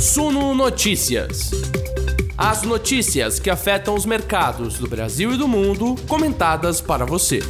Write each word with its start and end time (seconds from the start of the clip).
Suno 0.00 0.54
Notícias. 0.54 1.50
As 2.34 2.62
notícias 2.62 3.38
que 3.38 3.50
afetam 3.50 3.94
os 3.94 4.06
mercados 4.06 4.78
do 4.78 4.88
Brasil 4.88 5.34
e 5.34 5.36
do 5.36 5.46
mundo, 5.46 5.94
comentadas 6.08 6.80
para 6.80 7.04
você. 7.04 7.40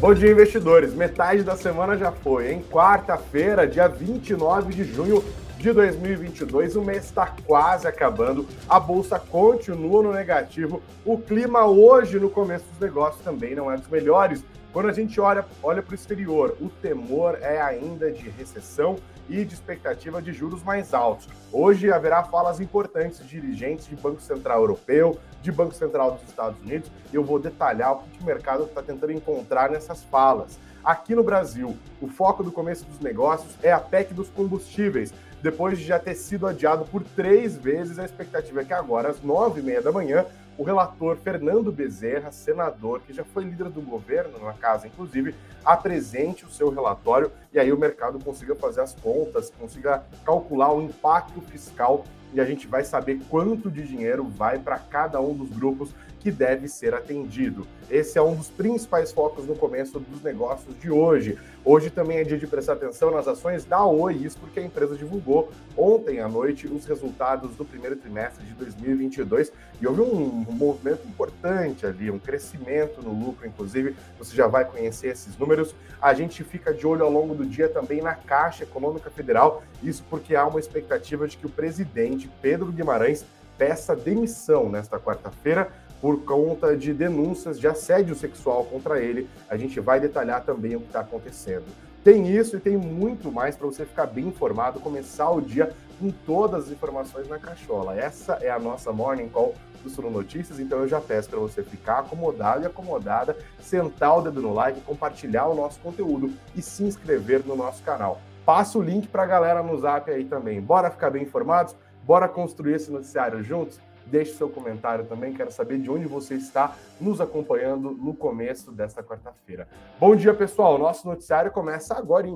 Bom 0.00 0.12
dia, 0.12 0.32
investidores. 0.32 0.92
Metade 0.92 1.44
da 1.44 1.56
semana 1.56 1.96
já 1.96 2.10
foi, 2.10 2.52
em 2.52 2.60
quarta-feira, 2.60 3.68
dia 3.68 3.86
29 3.86 4.74
de 4.74 4.82
junho 4.82 5.22
de 5.58 5.72
2022. 5.72 6.74
O 6.74 6.82
mês 6.82 7.04
está 7.04 7.32
quase 7.46 7.86
acabando, 7.86 8.48
a 8.68 8.80
bolsa 8.80 9.20
continua 9.20 10.02
no 10.02 10.12
negativo. 10.12 10.82
O 11.04 11.16
clima 11.16 11.66
hoje, 11.66 12.18
no 12.18 12.28
começo 12.28 12.64
dos 12.64 12.80
negócios, 12.80 13.22
também 13.22 13.54
não 13.54 13.70
é 13.70 13.76
dos 13.76 13.86
melhores. 13.86 14.42
Quando 14.72 14.88
a 14.88 14.92
gente 14.92 15.20
olha, 15.20 15.46
olha 15.62 15.80
para 15.80 15.92
o 15.92 15.94
exterior, 15.94 16.56
o 16.60 16.68
temor 16.68 17.38
é 17.40 17.62
ainda 17.62 18.10
de 18.10 18.28
recessão 18.28 18.96
e 19.28 19.44
de 19.44 19.54
expectativa 19.54 20.20
de 20.22 20.32
juros 20.32 20.62
mais 20.62 20.94
altos. 20.94 21.28
Hoje 21.52 21.92
haverá 21.92 22.24
falas 22.24 22.60
importantes 22.60 23.18
de 23.18 23.40
dirigentes 23.40 23.86
de 23.86 23.96
Banco 23.96 24.20
Central 24.20 24.60
Europeu, 24.60 25.18
de 25.42 25.52
Banco 25.52 25.74
Central 25.74 26.12
dos 26.12 26.22
Estados 26.28 26.60
Unidos, 26.60 26.90
eu 27.12 27.22
vou 27.22 27.38
detalhar 27.38 27.92
o 27.94 27.98
que 27.98 28.22
o 28.22 28.26
mercado 28.26 28.64
está 28.64 28.82
tentando 28.82 29.12
encontrar 29.12 29.70
nessas 29.70 30.02
falas. 30.04 30.58
Aqui 30.84 31.14
no 31.14 31.24
Brasil, 31.24 31.76
o 32.00 32.06
foco 32.06 32.44
do 32.44 32.52
começo 32.52 32.84
dos 32.84 33.00
negócios 33.00 33.52
é 33.62 33.72
a 33.72 33.80
PEC 33.80 34.14
dos 34.14 34.28
combustíveis, 34.28 35.12
depois 35.42 35.78
de 35.78 35.84
já 35.84 35.98
ter 35.98 36.14
sido 36.14 36.46
adiado 36.46 36.84
por 36.86 37.02
três 37.02 37.56
vezes, 37.56 37.98
a 37.98 38.04
expectativa 38.04 38.62
é 38.62 38.64
que 38.64 38.72
agora, 38.72 39.10
às 39.10 39.22
nove 39.22 39.60
e 39.60 39.62
meia 39.62 39.82
da 39.82 39.92
manhã, 39.92 40.24
o 40.58 40.62
relator 40.62 41.16
Fernando 41.16 41.70
Bezerra, 41.70 42.32
senador, 42.32 43.00
que 43.00 43.12
já 43.12 43.24
foi 43.24 43.44
líder 43.44 43.68
do 43.68 43.82
governo 43.82 44.38
na 44.38 44.54
casa, 44.54 44.86
inclusive, 44.86 45.34
apresente 45.64 46.44
o 46.44 46.50
seu 46.50 46.70
relatório 46.70 47.30
e 47.52 47.58
aí 47.58 47.72
o 47.72 47.78
mercado 47.78 48.18
consiga 48.24 48.54
fazer 48.54 48.80
as 48.80 48.94
contas, 48.94 49.52
consiga 49.58 50.04
calcular 50.24 50.72
o 50.72 50.80
impacto 50.80 51.40
fiscal 51.42 52.04
e 52.32 52.40
a 52.40 52.44
gente 52.44 52.66
vai 52.66 52.84
saber 52.84 53.20
quanto 53.28 53.70
de 53.70 53.86
dinheiro 53.86 54.24
vai 54.24 54.58
para 54.58 54.78
cada 54.78 55.20
um 55.20 55.34
dos 55.34 55.50
grupos 55.50 55.94
que 56.26 56.32
deve 56.32 56.66
ser 56.66 56.92
atendido. 56.92 57.64
Esse 57.88 58.18
é 58.18 58.22
um 58.22 58.34
dos 58.34 58.50
principais 58.50 59.12
focos 59.12 59.46
no 59.46 59.54
começo 59.54 60.00
dos 60.00 60.20
negócios 60.24 60.76
de 60.80 60.90
hoje. 60.90 61.38
Hoje 61.64 61.88
também 61.88 62.18
é 62.18 62.24
dia 62.24 62.36
de 62.36 62.48
prestar 62.48 62.72
atenção 62.72 63.12
nas 63.12 63.28
ações 63.28 63.64
da 63.64 63.86
Oi, 63.86 64.14
isso 64.14 64.36
porque 64.40 64.58
a 64.58 64.64
empresa 64.64 64.96
divulgou 64.96 65.52
ontem 65.76 66.18
à 66.18 66.26
noite 66.26 66.66
os 66.66 66.84
resultados 66.84 67.54
do 67.54 67.64
primeiro 67.64 67.94
trimestre 67.94 68.44
de 68.44 68.54
2022 68.54 69.52
e 69.80 69.86
houve 69.86 70.00
um, 70.00 70.44
movimento 70.50 71.06
importante 71.06 71.86
ali, 71.86 72.10
um 72.10 72.18
crescimento 72.18 73.00
no 73.00 73.12
lucro, 73.12 73.46
inclusive. 73.46 73.94
Você 74.18 74.34
já 74.34 74.48
vai 74.48 74.64
conhecer 74.64 75.06
esses 75.06 75.38
números. 75.38 75.76
A 76.02 76.12
gente 76.12 76.42
fica 76.42 76.74
de 76.74 76.84
olho 76.88 77.04
ao 77.04 77.10
longo 77.12 77.36
do 77.36 77.46
dia 77.46 77.68
também 77.68 78.02
na 78.02 78.16
Caixa 78.16 78.64
Econômica 78.64 79.10
Federal, 79.10 79.62
isso 79.80 80.04
porque 80.10 80.34
há 80.34 80.44
uma 80.44 80.58
expectativa 80.58 81.28
de 81.28 81.36
que 81.36 81.46
o 81.46 81.50
presidente 81.50 82.28
Pedro 82.42 82.72
Guimarães 82.72 83.24
peça 83.56 83.96
demissão 83.96 84.68
nesta 84.68 84.98
quarta-feira 84.98 85.70
por 86.06 86.22
conta 86.22 86.76
de 86.76 86.94
denúncias 86.94 87.58
de 87.58 87.66
assédio 87.66 88.14
sexual 88.14 88.64
contra 88.66 89.00
ele. 89.00 89.28
A 89.50 89.56
gente 89.56 89.80
vai 89.80 89.98
detalhar 89.98 90.44
também 90.44 90.76
o 90.76 90.80
que 90.80 90.86
está 90.86 91.00
acontecendo. 91.00 91.64
Tem 92.04 92.28
isso 92.28 92.56
e 92.56 92.60
tem 92.60 92.76
muito 92.76 93.32
mais 93.32 93.56
para 93.56 93.66
você 93.66 93.84
ficar 93.84 94.06
bem 94.06 94.28
informado, 94.28 94.78
começar 94.78 95.28
o 95.30 95.40
dia 95.40 95.72
com 95.98 96.12
todas 96.24 96.66
as 96.66 96.70
informações 96.70 97.26
na 97.26 97.40
cachola. 97.40 97.98
Essa 97.98 98.34
é 98.34 98.48
a 98.48 98.58
nossa 98.60 98.92
Morning 98.92 99.28
Call 99.28 99.56
do 99.82 99.90
Suno 99.90 100.08
Notícias, 100.08 100.60
então 100.60 100.78
eu 100.78 100.86
já 100.86 101.00
peço 101.00 101.28
para 101.28 101.40
você 101.40 101.64
ficar 101.64 101.98
acomodado 101.98 102.62
e 102.62 102.66
acomodada, 102.66 103.36
sentar 103.60 104.16
o 104.16 104.22
dedo 104.22 104.40
no 104.40 104.54
like, 104.54 104.80
compartilhar 104.82 105.48
o 105.48 105.56
nosso 105.56 105.80
conteúdo 105.80 106.32
e 106.54 106.62
se 106.62 106.84
inscrever 106.84 107.44
no 107.44 107.56
nosso 107.56 107.82
canal. 107.82 108.20
Passa 108.44 108.78
o 108.78 108.80
link 108.80 109.08
para 109.08 109.24
a 109.24 109.26
galera 109.26 109.60
no 109.60 109.76
zap 109.76 110.08
aí 110.08 110.24
também. 110.24 110.60
Bora 110.60 110.88
ficar 110.88 111.10
bem 111.10 111.24
informados? 111.24 111.74
Bora 112.04 112.28
construir 112.28 112.74
esse 112.74 112.92
noticiário 112.92 113.42
juntos? 113.42 113.80
Deixe 114.06 114.34
seu 114.34 114.48
comentário 114.48 115.04
também, 115.06 115.32
quero 115.32 115.50
saber 115.50 115.78
de 115.78 115.90
onde 115.90 116.06
você 116.06 116.34
está 116.34 116.76
nos 117.00 117.20
acompanhando 117.20 117.90
no 117.90 118.14
começo 118.14 118.70
desta 118.70 119.02
quarta-feira. 119.02 119.68
Bom 119.98 120.14
dia, 120.14 120.32
pessoal. 120.32 120.78
Nosso 120.78 121.06
noticiário 121.06 121.50
começa 121.50 121.94
agora. 121.94 122.26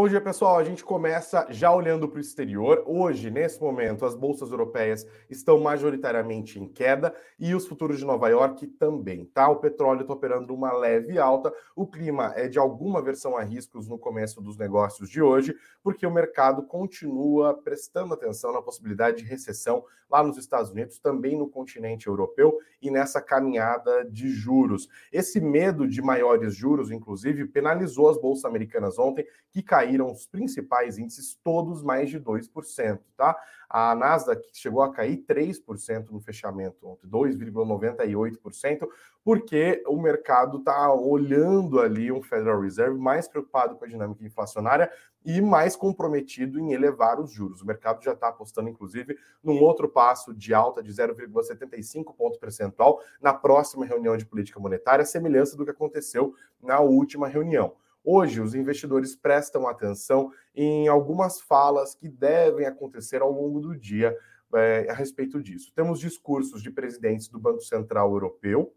Bom 0.00 0.08
dia, 0.08 0.18
pessoal. 0.18 0.56
A 0.56 0.64
gente 0.64 0.82
começa 0.82 1.46
já 1.50 1.70
olhando 1.70 2.08
para 2.08 2.16
o 2.16 2.20
exterior. 2.22 2.82
Hoje, 2.86 3.30
nesse 3.30 3.60
momento, 3.60 4.06
as 4.06 4.14
bolsas 4.14 4.50
europeias 4.50 5.06
estão 5.28 5.60
majoritariamente 5.60 6.58
em 6.58 6.66
queda 6.66 7.14
e 7.38 7.54
os 7.54 7.66
futuros 7.66 7.98
de 7.98 8.06
Nova 8.06 8.26
York 8.30 8.66
também, 8.66 9.26
tá? 9.26 9.50
O 9.50 9.56
petróleo 9.56 10.00
está 10.00 10.14
operando 10.14 10.54
uma 10.54 10.72
leve 10.72 11.18
alta. 11.18 11.52
O 11.76 11.86
clima 11.86 12.32
é 12.34 12.48
de 12.48 12.58
alguma 12.58 13.02
versão 13.02 13.36
a 13.36 13.42
riscos 13.42 13.86
no 13.86 13.98
começo 13.98 14.40
dos 14.40 14.56
negócios 14.56 15.10
de 15.10 15.20
hoje, 15.20 15.54
porque 15.82 16.06
o 16.06 16.10
mercado 16.10 16.62
continua 16.62 17.52
prestando 17.52 18.14
atenção 18.14 18.54
na 18.54 18.62
possibilidade 18.62 19.18
de 19.18 19.24
recessão 19.24 19.84
lá 20.10 20.22
nos 20.22 20.36
Estados 20.36 20.70
Unidos, 20.70 20.98
também 20.98 21.38
no 21.38 21.48
continente 21.48 22.08
europeu 22.08 22.58
e 22.82 22.90
nessa 22.90 23.20
caminhada 23.22 24.04
de 24.04 24.28
juros. 24.28 24.88
Esse 25.12 25.40
medo 25.40 25.86
de 25.86 26.02
maiores 26.02 26.54
juros, 26.54 26.90
inclusive, 26.90 27.46
penalizou 27.46 28.08
as 28.08 28.20
bolsas 28.20 28.44
americanas 28.44 28.98
ontem, 28.98 29.24
que 29.52 29.62
caíram 29.62 29.89
caíram 29.90 30.10
os 30.12 30.26
principais 30.26 30.98
índices, 30.98 31.38
todos 31.42 31.82
mais 31.82 32.08
de 32.08 32.20
2%, 32.20 33.00
tá? 33.16 33.36
A 33.68 33.94
Nasdaq 33.94 34.48
chegou 34.52 34.82
a 34.82 34.92
cair 34.92 35.24
3% 35.28 36.10
no 36.10 36.20
fechamento 36.20 36.86
ontem, 36.86 37.08
2,98%, 37.08 38.88
porque 39.24 39.82
o 39.86 40.00
mercado 40.00 40.58
está 40.58 40.92
olhando 40.92 41.80
ali 41.80 42.10
um 42.10 42.22
Federal 42.22 42.60
Reserve 42.60 42.98
mais 42.98 43.28
preocupado 43.28 43.76
com 43.76 43.84
a 43.84 43.88
dinâmica 43.88 44.24
inflacionária 44.24 44.90
e 45.24 45.40
mais 45.40 45.76
comprometido 45.76 46.58
em 46.58 46.72
elevar 46.72 47.20
os 47.20 47.30
juros. 47.30 47.60
O 47.60 47.66
mercado 47.66 48.02
já 48.02 48.12
está 48.12 48.28
apostando, 48.28 48.68
inclusive, 48.68 49.18
num 49.42 49.60
outro 49.60 49.88
passo 49.88 50.34
de 50.34 50.54
alta 50.54 50.82
de 50.82 50.92
0,75 50.92 52.14
ponto 52.16 52.38
percentual 52.38 53.00
na 53.20 53.34
próxima 53.34 53.84
reunião 53.84 54.16
de 54.16 54.24
política 54.24 54.58
monetária, 54.58 55.04
semelhança 55.04 55.56
do 55.56 55.64
que 55.64 55.70
aconteceu 55.70 56.34
na 56.60 56.80
última 56.80 57.28
reunião. 57.28 57.74
Hoje, 58.02 58.40
os 58.40 58.54
investidores 58.54 59.14
prestam 59.14 59.68
atenção 59.68 60.32
em 60.54 60.88
algumas 60.88 61.40
falas 61.40 61.94
que 61.94 62.08
devem 62.08 62.66
acontecer 62.66 63.20
ao 63.20 63.30
longo 63.30 63.60
do 63.60 63.76
dia 63.76 64.16
é, 64.54 64.86
a 64.90 64.94
respeito 64.94 65.42
disso. 65.42 65.72
Temos 65.74 66.00
discursos 66.00 66.62
de 66.62 66.70
presidentes 66.70 67.28
do 67.28 67.38
Banco 67.38 67.60
Central 67.60 68.10
Europeu, 68.12 68.74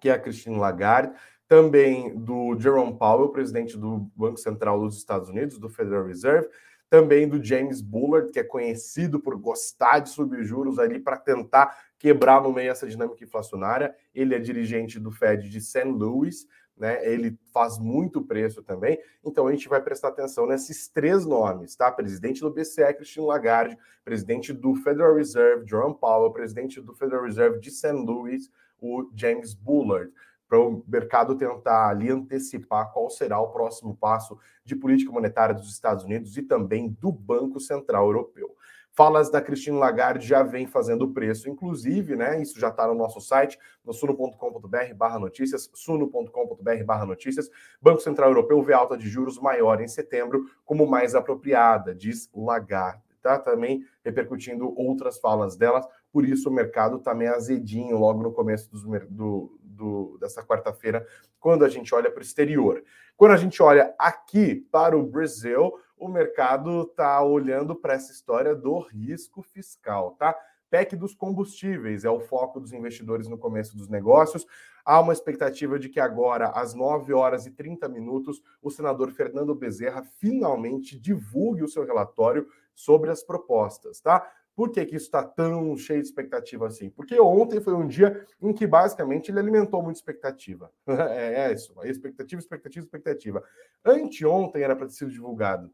que 0.00 0.08
é 0.08 0.12
a 0.12 0.18
Christine 0.18 0.56
Lagarde, 0.56 1.14
também 1.46 2.16
do 2.18 2.58
Jerome 2.58 2.98
Powell, 2.98 3.28
presidente 3.28 3.76
do 3.76 4.10
Banco 4.16 4.38
Central 4.38 4.80
dos 4.80 4.96
Estados 4.96 5.28
Unidos, 5.28 5.58
do 5.58 5.68
Federal 5.68 6.06
Reserve, 6.06 6.48
também 6.88 7.28
do 7.28 7.42
James 7.42 7.80
Bullard, 7.80 8.30
que 8.30 8.38
é 8.38 8.44
conhecido 8.44 9.20
por 9.20 9.36
gostar 9.36 10.00
de 10.00 10.10
subir 10.10 10.44
juros 10.44 10.78
ali 10.78 10.98
para 10.98 11.16
tentar 11.16 11.74
quebrar 11.98 12.42
no 12.42 12.52
meio 12.52 12.70
essa 12.70 12.86
dinâmica 12.86 13.24
inflacionária. 13.24 13.94
Ele 14.14 14.34
é 14.34 14.38
dirigente 14.38 14.98
do 14.98 15.10
Fed 15.10 15.48
de 15.48 15.60
St. 15.60 15.84
Louis, 15.84 16.46
né? 16.76 17.06
Ele 17.06 17.38
faz 17.52 17.78
muito 17.78 18.22
preço 18.22 18.62
também. 18.62 18.98
Então 19.24 19.46
a 19.46 19.52
gente 19.52 19.68
vai 19.68 19.80
prestar 19.80 20.08
atenção 20.08 20.46
nesses 20.46 20.88
três 20.88 21.24
nomes, 21.24 21.76
tá? 21.76 21.90
Presidente 21.90 22.40
do 22.40 22.50
BCE, 22.50 22.94
Christine 22.94 23.26
Lagarde, 23.26 23.78
presidente 24.04 24.52
do 24.52 24.74
Federal 24.74 25.14
Reserve, 25.14 25.66
Jerome 25.66 25.96
Powell, 25.98 26.32
presidente 26.32 26.80
do 26.80 26.94
Federal 26.94 27.24
Reserve 27.24 27.60
de 27.60 27.70
St. 27.70 27.92
Louis, 27.92 28.50
o 28.80 29.08
James 29.14 29.54
Bullard, 29.54 30.12
para 30.48 30.60
o 30.60 30.84
mercado 30.86 31.36
tentar 31.36 31.88
ali 31.88 32.10
antecipar 32.10 32.92
qual 32.92 33.08
será 33.08 33.40
o 33.40 33.52
próximo 33.52 33.96
passo 33.96 34.38
de 34.64 34.76
política 34.76 35.10
monetária 35.10 35.54
dos 35.54 35.70
Estados 35.70 36.04
Unidos 36.04 36.36
e 36.36 36.42
também 36.42 36.90
do 37.00 37.10
Banco 37.10 37.58
Central 37.58 38.06
Europeu. 38.06 38.54
Falas 38.94 39.30
da 39.30 39.40
Cristina 39.40 39.78
Lagarde 39.78 40.26
já 40.26 40.42
vem 40.42 40.66
fazendo 40.66 41.12
preço, 41.12 41.48
inclusive, 41.48 42.14
né? 42.14 42.42
Isso 42.42 42.60
já 42.60 42.68
está 42.68 42.86
no 42.86 42.94
nosso 42.94 43.22
site, 43.22 43.58
no 43.82 43.92
suno.com.br 43.92 44.94
barra 44.94 45.18
notícias, 45.18 45.70
suno.com.br 45.72 46.84
barra 46.84 47.06
notícias. 47.06 47.48
Banco 47.80 48.02
Central 48.02 48.28
Europeu 48.28 48.62
vê 48.62 48.74
alta 48.74 48.96
de 48.96 49.08
juros 49.08 49.38
maior 49.38 49.80
em 49.80 49.88
setembro 49.88 50.44
como 50.62 50.86
mais 50.86 51.14
apropriada, 51.14 51.94
diz 51.94 52.28
Lagarde. 52.34 53.02
Tá 53.22 53.38
também 53.38 53.82
repercutindo 54.04 54.74
outras 54.76 55.18
falas 55.18 55.56
delas, 55.56 55.86
por 56.12 56.28
isso 56.28 56.50
o 56.50 56.52
mercado 56.52 56.96
está 56.96 57.14
meio 57.14 57.32
azedinho 57.34 57.96
logo 57.96 58.22
no 58.22 58.32
começo 58.32 58.68
do, 58.70 58.98
do, 59.08 59.58
do 59.62 60.18
dessa 60.20 60.42
quarta-feira, 60.44 61.06
quando 61.40 61.64
a 61.64 61.68
gente 61.68 61.94
olha 61.94 62.10
para 62.10 62.20
o 62.20 62.22
exterior. 62.22 62.82
Quando 63.16 63.32
a 63.32 63.36
gente 63.36 63.62
olha 63.62 63.94
aqui 63.98 64.66
para 64.72 64.98
o 64.98 65.06
Brasil, 65.06 65.72
o 66.02 66.08
mercado 66.08 66.82
está 66.82 67.22
olhando 67.22 67.76
para 67.76 67.94
essa 67.94 68.10
história 68.10 68.56
do 68.56 68.80
risco 68.80 69.40
fiscal, 69.40 70.16
tá? 70.18 70.36
PEC 70.68 70.96
dos 70.96 71.14
combustíveis 71.14 72.04
é 72.04 72.10
o 72.10 72.18
foco 72.18 72.58
dos 72.58 72.72
investidores 72.72 73.28
no 73.28 73.38
começo 73.38 73.76
dos 73.76 73.88
negócios. 73.88 74.44
Há 74.84 75.00
uma 75.00 75.12
expectativa 75.12 75.78
de 75.78 75.88
que 75.88 76.00
agora, 76.00 76.48
às 76.48 76.74
9 76.74 77.12
horas 77.12 77.46
e 77.46 77.52
30 77.52 77.88
minutos, 77.88 78.42
o 78.60 78.68
senador 78.68 79.12
Fernando 79.12 79.54
Bezerra 79.54 80.02
finalmente 80.18 80.98
divulgue 80.98 81.62
o 81.62 81.68
seu 81.68 81.84
relatório 81.84 82.48
sobre 82.74 83.10
as 83.10 83.22
propostas, 83.22 84.00
tá? 84.00 84.28
Por 84.56 84.72
que, 84.72 84.84
que 84.84 84.96
isso 84.96 85.06
está 85.06 85.22
tão 85.22 85.76
cheio 85.76 86.02
de 86.02 86.08
expectativa 86.08 86.66
assim? 86.66 86.90
Porque 86.90 87.18
ontem 87.20 87.60
foi 87.60 87.74
um 87.74 87.86
dia 87.86 88.26
em 88.40 88.52
que 88.52 88.66
basicamente 88.66 89.30
ele 89.30 89.38
alimentou 89.38 89.82
muita 89.82 89.98
expectativa. 89.98 90.70
é, 90.86 91.46
é 91.46 91.52
isso, 91.52 91.74
expectativa, 91.84 92.40
expectativa, 92.40 92.84
expectativa. 92.84 93.44
Anteontem 93.84 94.62
era 94.62 94.74
para 94.74 94.86
ter 94.86 94.94
sido 94.94 95.10
divulgado 95.12 95.70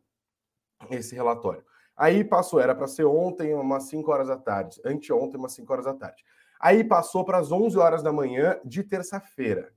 esse 0.91 1.15
relatório. 1.15 1.65
Aí 1.97 2.23
passou, 2.23 2.61
era 2.61 2.75
para 2.75 2.87
ser 2.87 3.05
ontem, 3.05 3.55
umas 3.55 3.85
5 3.85 4.11
horas 4.11 4.29
da 4.29 4.37
tarde. 4.37 4.81
Anteontem, 4.85 5.39
umas 5.39 5.53
5 5.53 5.73
horas 5.73 5.85
da 5.85 5.95
tarde. 5.95 6.25
Aí 6.61 6.85
passou 6.85 7.25
para 7.25 7.39
as 7.39 7.51
11 7.51 7.79
horas 7.79 8.03
da 8.03 8.13
manhã 8.13 8.59
de 8.65 8.83
terça-feira. 8.83 9.73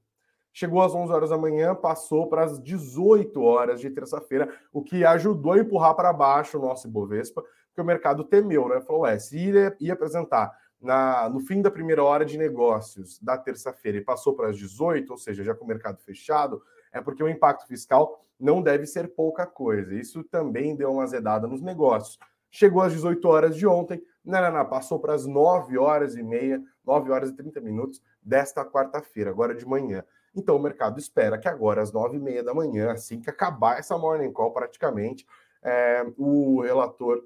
Chegou 0.53 0.81
às 0.81 0.93
11 0.93 1.13
horas 1.13 1.29
da 1.29 1.37
manhã, 1.37 1.73
passou 1.73 2.27
para 2.27 2.43
as 2.43 2.61
18 2.61 3.41
horas 3.41 3.79
de 3.79 3.89
terça-feira, 3.89 4.53
o 4.73 4.83
que 4.83 5.05
ajudou 5.05 5.53
a 5.53 5.59
empurrar 5.59 5.95
para 5.95 6.11
baixo 6.11 6.57
o 6.57 6.61
nosso 6.61 6.87
Ibovespa, 6.87 7.41
porque 7.67 7.81
o 7.81 7.85
mercado 7.85 8.23
temeu, 8.23 8.67
né? 8.67 8.81
Falou, 8.81 9.05
é, 9.05 9.17
se 9.17 9.37
ia, 9.37 9.75
ia 9.79 9.93
apresentar 9.93 10.51
na, 10.81 11.29
no 11.29 11.39
fim 11.39 11.61
da 11.61 11.71
primeira 11.71 12.03
hora 12.03 12.25
de 12.25 12.37
negócios 12.37 13.19
da 13.19 13.37
terça-feira 13.37 13.99
e 13.99 14.03
passou 14.03 14.35
para 14.35 14.49
as 14.49 14.57
18, 14.57 15.09
ou 15.09 15.17
seja, 15.17 15.43
já 15.43 15.55
com 15.55 15.63
o 15.63 15.67
mercado 15.67 16.01
fechado, 16.01 16.61
é 16.91 17.01
porque 17.01 17.23
o 17.23 17.29
impacto 17.29 17.67
fiscal 17.67 18.25
não 18.39 18.61
deve 18.61 18.85
ser 18.85 19.13
pouca 19.13 19.45
coisa. 19.45 19.93
Isso 19.93 20.23
também 20.23 20.75
deu 20.75 20.91
uma 20.91 21.03
azedada 21.03 21.47
nos 21.47 21.61
negócios. 21.61 22.17
Chegou 22.49 22.81
às 22.81 22.91
18 22.91 23.25
horas 23.27 23.55
de 23.55 23.65
ontem, 23.65 24.03
não, 24.25 24.41
não, 24.41 24.51
não, 24.51 24.65
passou 24.65 24.99
para 24.99 25.13
as 25.13 25.25
9 25.25 25.77
horas 25.77 26.15
e 26.15 26.23
meia, 26.23 26.61
9 26.85 27.11
horas 27.11 27.29
e 27.29 27.35
30 27.35 27.61
minutos 27.61 28.01
desta 28.21 28.65
quarta-feira, 28.65 29.29
agora 29.29 29.55
de 29.55 29.65
manhã. 29.65 30.03
Então 30.35 30.55
o 30.55 30.59
mercado 30.59 30.99
espera 30.99 31.37
que 31.37 31.47
agora, 31.47 31.81
às 31.81 31.91
9 31.91 32.17
e 32.17 32.19
meia 32.19 32.43
da 32.43 32.53
manhã, 32.53 32.91
assim 32.91 33.19
que 33.19 33.29
acabar 33.29 33.79
essa 33.79 33.97
morning 33.97 34.31
call 34.31 34.51
praticamente, 34.51 35.25
é, 35.63 36.05
o 36.17 36.61
relator 36.61 37.23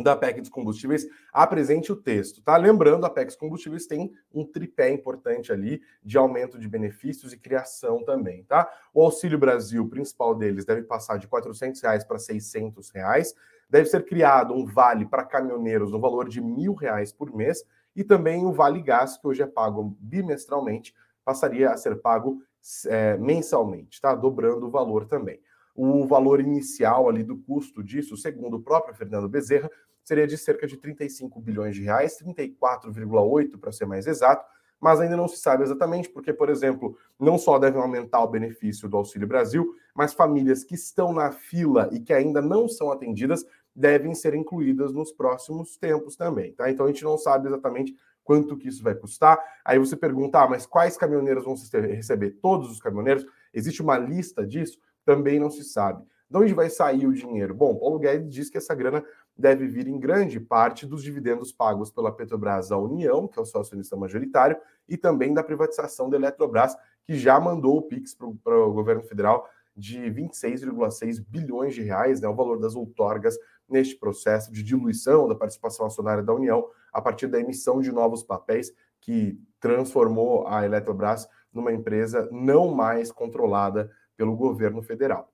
da 0.00 0.16
PEC 0.16 0.40
dos 0.40 0.48
combustíveis 0.48 1.06
apresente 1.32 1.92
o 1.92 1.96
texto, 1.96 2.42
tá? 2.42 2.56
Lembrando, 2.56 3.04
a 3.04 3.10
PEC 3.10 3.26
dos 3.26 3.36
combustíveis 3.36 3.86
tem 3.86 4.12
um 4.32 4.44
tripé 4.44 4.90
importante 4.90 5.52
ali 5.52 5.82
de 6.02 6.16
aumento 6.16 6.58
de 6.58 6.68
benefícios 6.68 7.32
e 7.32 7.38
criação 7.38 8.02
também, 8.04 8.44
tá? 8.44 8.70
O 8.94 9.02
Auxílio 9.02 9.38
Brasil, 9.38 9.86
principal 9.88 10.34
deles, 10.34 10.64
deve 10.64 10.82
passar 10.82 11.18
de 11.18 11.28
400 11.28 11.80
reais 11.82 12.04
para 12.04 12.18
600 12.18 12.90
reais. 12.90 13.34
Deve 13.68 13.86
ser 13.86 14.04
criado 14.04 14.54
um 14.54 14.64
vale 14.64 15.04
para 15.06 15.24
caminhoneiros 15.24 15.90
no 15.90 16.00
valor 16.00 16.28
de 16.28 16.40
R$ 16.40 16.46
1.000 16.46 17.14
por 17.16 17.34
mês 17.34 17.64
e 17.94 18.02
também 18.02 18.44
o 18.44 18.52
Vale 18.52 18.80
Gás, 18.80 19.18
que 19.18 19.26
hoje 19.26 19.42
é 19.42 19.46
pago 19.46 19.96
bimestralmente, 20.00 20.94
passaria 21.24 21.70
a 21.70 21.76
ser 21.76 22.00
pago 22.00 22.42
é, 22.86 23.16
mensalmente, 23.18 24.00
tá? 24.00 24.14
Dobrando 24.14 24.66
o 24.66 24.70
valor 24.70 25.04
também. 25.06 25.40
O 25.74 26.06
valor 26.06 26.40
inicial 26.40 27.08
ali 27.08 27.22
do 27.22 27.36
custo 27.38 27.82
disso, 27.82 28.16
segundo 28.16 28.56
o 28.56 28.62
próprio 28.62 28.94
Fernando 28.94 29.28
Bezerra, 29.28 29.70
seria 30.04 30.26
de 30.26 30.36
cerca 30.36 30.66
de 30.66 30.76
35 30.76 31.40
bilhões 31.40 31.74
de 31.74 31.82
reais, 31.82 32.18
34,8 32.18 33.58
para 33.58 33.72
ser 33.72 33.86
mais 33.86 34.06
exato, 34.06 34.44
mas 34.80 35.00
ainda 35.00 35.16
não 35.16 35.28
se 35.28 35.36
sabe 35.36 35.62
exatamente, 35.62 36.08
porque, 36.08 36.32
por 36.32 36.50
exemplo, 36.50 36.98
não 37.18 37.38
só 37.38 37.56
devem 37.58 37.80
aumentar 37.80 38.20
o 38.22 38.28
benefício 38.28 38.88
do 38.88 38.96
Auxílio 38.96 39.28
Brasil, 39.28 39.76
mas 39.94 40.12
famílias 40.12 40.64
que 40.64 40.74
estão 40.74 41.12
na 41.12 41.30
fila 41.30 41.88
e 41.92 42.00
que 42.00 42.12
ainda 42.12 42.42
não 42.42 42.68
são 42.68 42.90
atendidas 42.90 43.46
devem 43.74 44.14
ser 44.14 44.34
incluídas 44.34 44.92
nos 44.92 45.12
próximos 45.12 45.76
tempos 45.76 46.16
também, 46.16 46.52
tá? 46.52 46.68
Então 46.70 46.84
a 46.84 46.88
gente 46.88 47.04
não 47.04 47.16
sabe 47.16 47.46
exatamente 47.46 47.96
quanto 48.24 48.56
que 48.56 48.68
isso 48.68 48.82
vai 48.82 48.94
custar. 48.94 49.38
Aí 49.64 49.78
você 49.78 49.96
pergunta, 49.96 50.40
ah, 50.40 50.48
mas 50.48 50.66
quais 50.66 50.96
caminhoneiros 50.96 51.44
vão 51.44 51.54
receber? 51.54 52.32
Todos 52.42 52.70
os 52.70 52.80
caminhoneiros? 52.80 53.24
Existe 53.54 53.82
uma 53.82 53.96
lista 53.96 54.46
disso? 54.46 54.78
Também 55.04 55.38
não 55.38 55.50
se 55.50 55.64
sabe. 55.64 56.04
De 56.30 56.38
onde 56.38 56.54
vai 56.54 56.70
sair 56.70 57.06
o 57.06 57.12
dinheiro? 57.12 57.54
Bom, 57.54 57.76
Paulo 57.76 57.98
Guedes 57.98 58.32
diz 58.32 58.48
que 58.48 58.56
essa 58.56 58.74
grana 58.74 59.04
deve 59.36 59.66
vir 59.66 59.86
em 59.86 59.98
grande 59.98 60.40
parte 60.40 60.86
dos 60.86 61.02
dividendos 61.02 61.52
pagos 61.52 61.90
pela 61.90 62.10
Petrobras 62.10 62.72
à 62.72 62.78
União, 62.78 63.28
que 63.28 63.38
é 63.38 63.42
o 63.42 63.44
seu 63.44 63.60
acionista 63.60 63.96
majoritário, 63.96 64.56
e 64.88 64.96
também 64.96 65.34
da 65.34 65.42
privatização 65.42 66.08
da 66.08 66.16
Eletrobras, 66.16 66.74
que 67.04 67.18
já 67.18 67.38
mandou 67.38 67.78
o 67.78 67.82
PIX 67.82 68.16
para 68.42 68.58
o 68.58 68.72
governo 68.72 69.02
federal 69.02 69.46
de 69.76 69.98
26,6 70.10 71.22
bilhões 71.26 71.74
de 71.74 71.82
reais, 71.82 72.20
né, 72.20 72.28
o 72.28 72.34
valor 72.34 72.58
das 72.58 72.74
outorgas 72.74 73.36
neste 73.68 73.96
processo 73.96 74.52
de 74.52 74.62
diluição 74.62 75.26
da 75.26 75.34
participação 75.34 75.86
acionária 75.86 76.22
da 76.22 76.34
União 76.34 76.66
a 76.92 77.00
partir 77.00 77.26
da 77.26 77.40
emissão 77.40 77.80
de 77.80 77.90
novos 77.90 78.22
papéis 78.22 78.72
que 79.00 79.38
transformou 79.58 80.46
a 80.46 80.64
Eletrobras 80.64 81.26
numa 81.52 81.72
empresa 81.72 82.28
não 82.30 82.74
mais 82.74 83.10
controlada 83.10 83.90
pelo 84.22 84.36
governo 84.36 84.80
federal. 84.80 85.32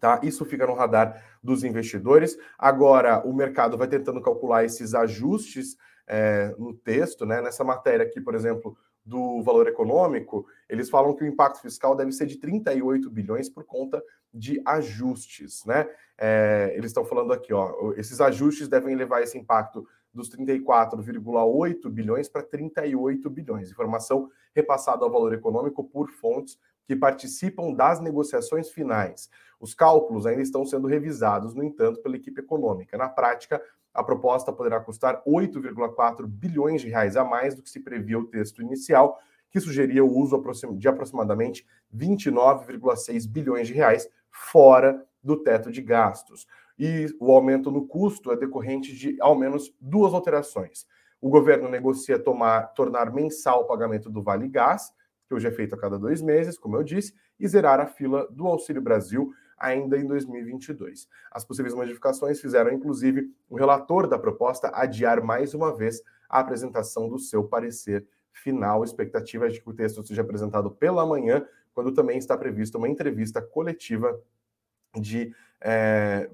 Tá? 0.00 0.20
Isso 0.22 0.44
fica 0.44 0.64
no 0.64 0.74
radar 0.74 1.20
dos 1.42 1.64
investidores. 1.64 2.38
Agora, 2.56 3.26
o 3.26 3.34
mercado 3.34 3.76
vai 3.76 3.88
tentando 3.88 4.22
calcular 4.22 4.64
esses 4.64 4.94
ajustes 4.94 5.76
é, 6.06 6.54
no 6.56 6.72
texto, 6.72 7.26
né? 7.26 7.40
Nessa 7.40 7.64
matéria 7.64 8.06
aqui, 8.06 8.20
por 8.20 8.36
exemplo, 8.36 8.78
do 9.04 9.42
valor 9.42 9.66
econômico, 9.66 10.46
eles 10.68 10.88
falam 10.88 11.16
que 11.16 11.24
o 11.24 11.26
impacto 11.26 11.60
fiscal 11.60 11.96
deve 11.96 12.12
ser 12.12 12.26
de 12.26 12.36
38 12.36 13.10
bilhões 13.10 13.48
por 13.48 13.64
conta 13.64 14.00
de 14.32 14.62
ajustes, 14.64 15.64
né? 15.64 15.88
É, 16.16 16.72
eles 16.76 16.90
estão 16.90 17.04
falando 17.04 17.32
aqui, 17.32 17.52
ó, 17.52 17.92
esses 17.96 18.20
ajustes 18.20 18.68
devem 18.68 18.94
levar 18.94 19.20
esse 19.20 19.36
impacto 19.36 19.84
dos 20.14 20.30
34,8 20.30 21.90
bilhões 21.90 22.28
para 22.28 22.44
38 22.44 23.28
bilhões. 23.28 23.72
Informação 23.72 24.30
repassada 24.54 25.04
ao 25.04 25.10
valor 25.10 25.34
econômico 25.34 25.82
por 25.82 26.08
fontes 26.12 26.56
que 26.86 26.94
participam 26.94 27.72
das 27.72 28.00
negociações 28.00 28.70
finais. 28.70 29.28
Os 29.60 29.74
cálculos 29.74 30.26
ainda 30.26 30.42
estão 30.42 30.64
sendo 30.64 30.86
revisados, 30.86 31.54
no 31.54 31.64
entanto, 31.64 32.00
pela 32.00 32.16
equipe 32.16 32.40
econômica. 32.40 32.96
Na 32.96 33.08
prática, 33.08 33.60
a 33.92 34.04
proposta 34.04 34.52
poderá 34.52 34.78
custar 34.78 35.22
8,4 35.26 36.26
bilhões 36.26 36.82
de 36.82 36.88
reais 36.88 37.16
a 37.16 37.24
mais 37.24 37.54
do 37.54 37.62
que 37.62 37.70
se 37.70 37.80
previa 37.80 38.18
o 38.18 38.26
texto 38.26 38.62
inicial, 38.62 39.18
que 39.50 39.58
sugeria 39.58 40.04
o 40.04 40.14
uso 40.14 40.40
de 40.76 40.88
aproximadamente 40.88 41.66
29,6 41.94 43.26
bilhões 43.26 43.66
de 43.66 43.72
reais 43.72 44.08
fora 44.30 45.02
do 45.22 45.42
teto 45.42 45.72
de 45.72 45.80
gastos. 45.80 46.46
E 46.78 47.06
o 47.18 47.32
aumento 47.32 47.70
no 47.70 47.86
custo 47.86 48.30
é 48.30 48.36
decorrente 48.36 48.94
de 48.94 49.16
ao 49.20 49.34
menos 49.34 49.74
duas 49.80 50.12
alterações. 50.12 50.86
O 51.20 51.30
governo 51.30 51.70
negocia 51.70 52.18
tomar, 52.18 52.74
tornar 52.74 53.12
mensal 53.12 53.62
o 53.62 53.66
pagamento 53.66 54.10
do 54.10 54.22
Vale 54.22 54.46
Gás, 54.48 54.92
que 55.26 55.34
hoje 55.34 55.46
é 55.46 55.50
feito 55.50 55.74
a 55.74 55.78
cada 55.78 55.98
dois 55.98 56.22
meses, 56.22 56.58
como 56.58 56.76
eu 56.76 56.82
disse, 56.82 57.14
e 57.38 57.46
zerar 57.46 57.80
a 57.80 57.86
fila 57.86 58.26
do 58.30 58.46
Auxílio 58.46 58.80
Brasil 58.80 59.32
ainda 59.58 59.98
em 59.98 60.06
2022. 60.06 61.08
As 61.30 61.44
possíveis 61.44 61.74
modificações 61.74 62.40
fizeram, 62.40 62.72
inclusive, 62.72 63.30
o 63.48 63.56
relator 63.56 64.06
da 64.06 64.18
proposta 64.18 64.70
adiar 64.74 65.22
mais 65.22 65.54
uma 65.54 65.74
vez 65.74 66.02
a 66.28 66.40
apresentação 66.40 67.08
do 67.08 67.18
seu 67.18 67.44
parecer 67.44 68.06
final. 68.32 68.84
Expectativa 68.84 69.48
de 69.48 69.60
que 69.60 69.68
o 69.68 69.74
texto 69.74 70.06
seja 70.06 70.22
apresentado 70.22 70.70
pela 70.70 71.06
manhã, 71.06 71.46
quando 71.74 71.92
também 71.92 72.18
está 72.18 72.36
prevista 72.36 72.78
uma 72.78 72.88
entrevista 72.88 73.40
coletiva 73.40 74.20
de 74.94 75.34
é, 75.60 76.30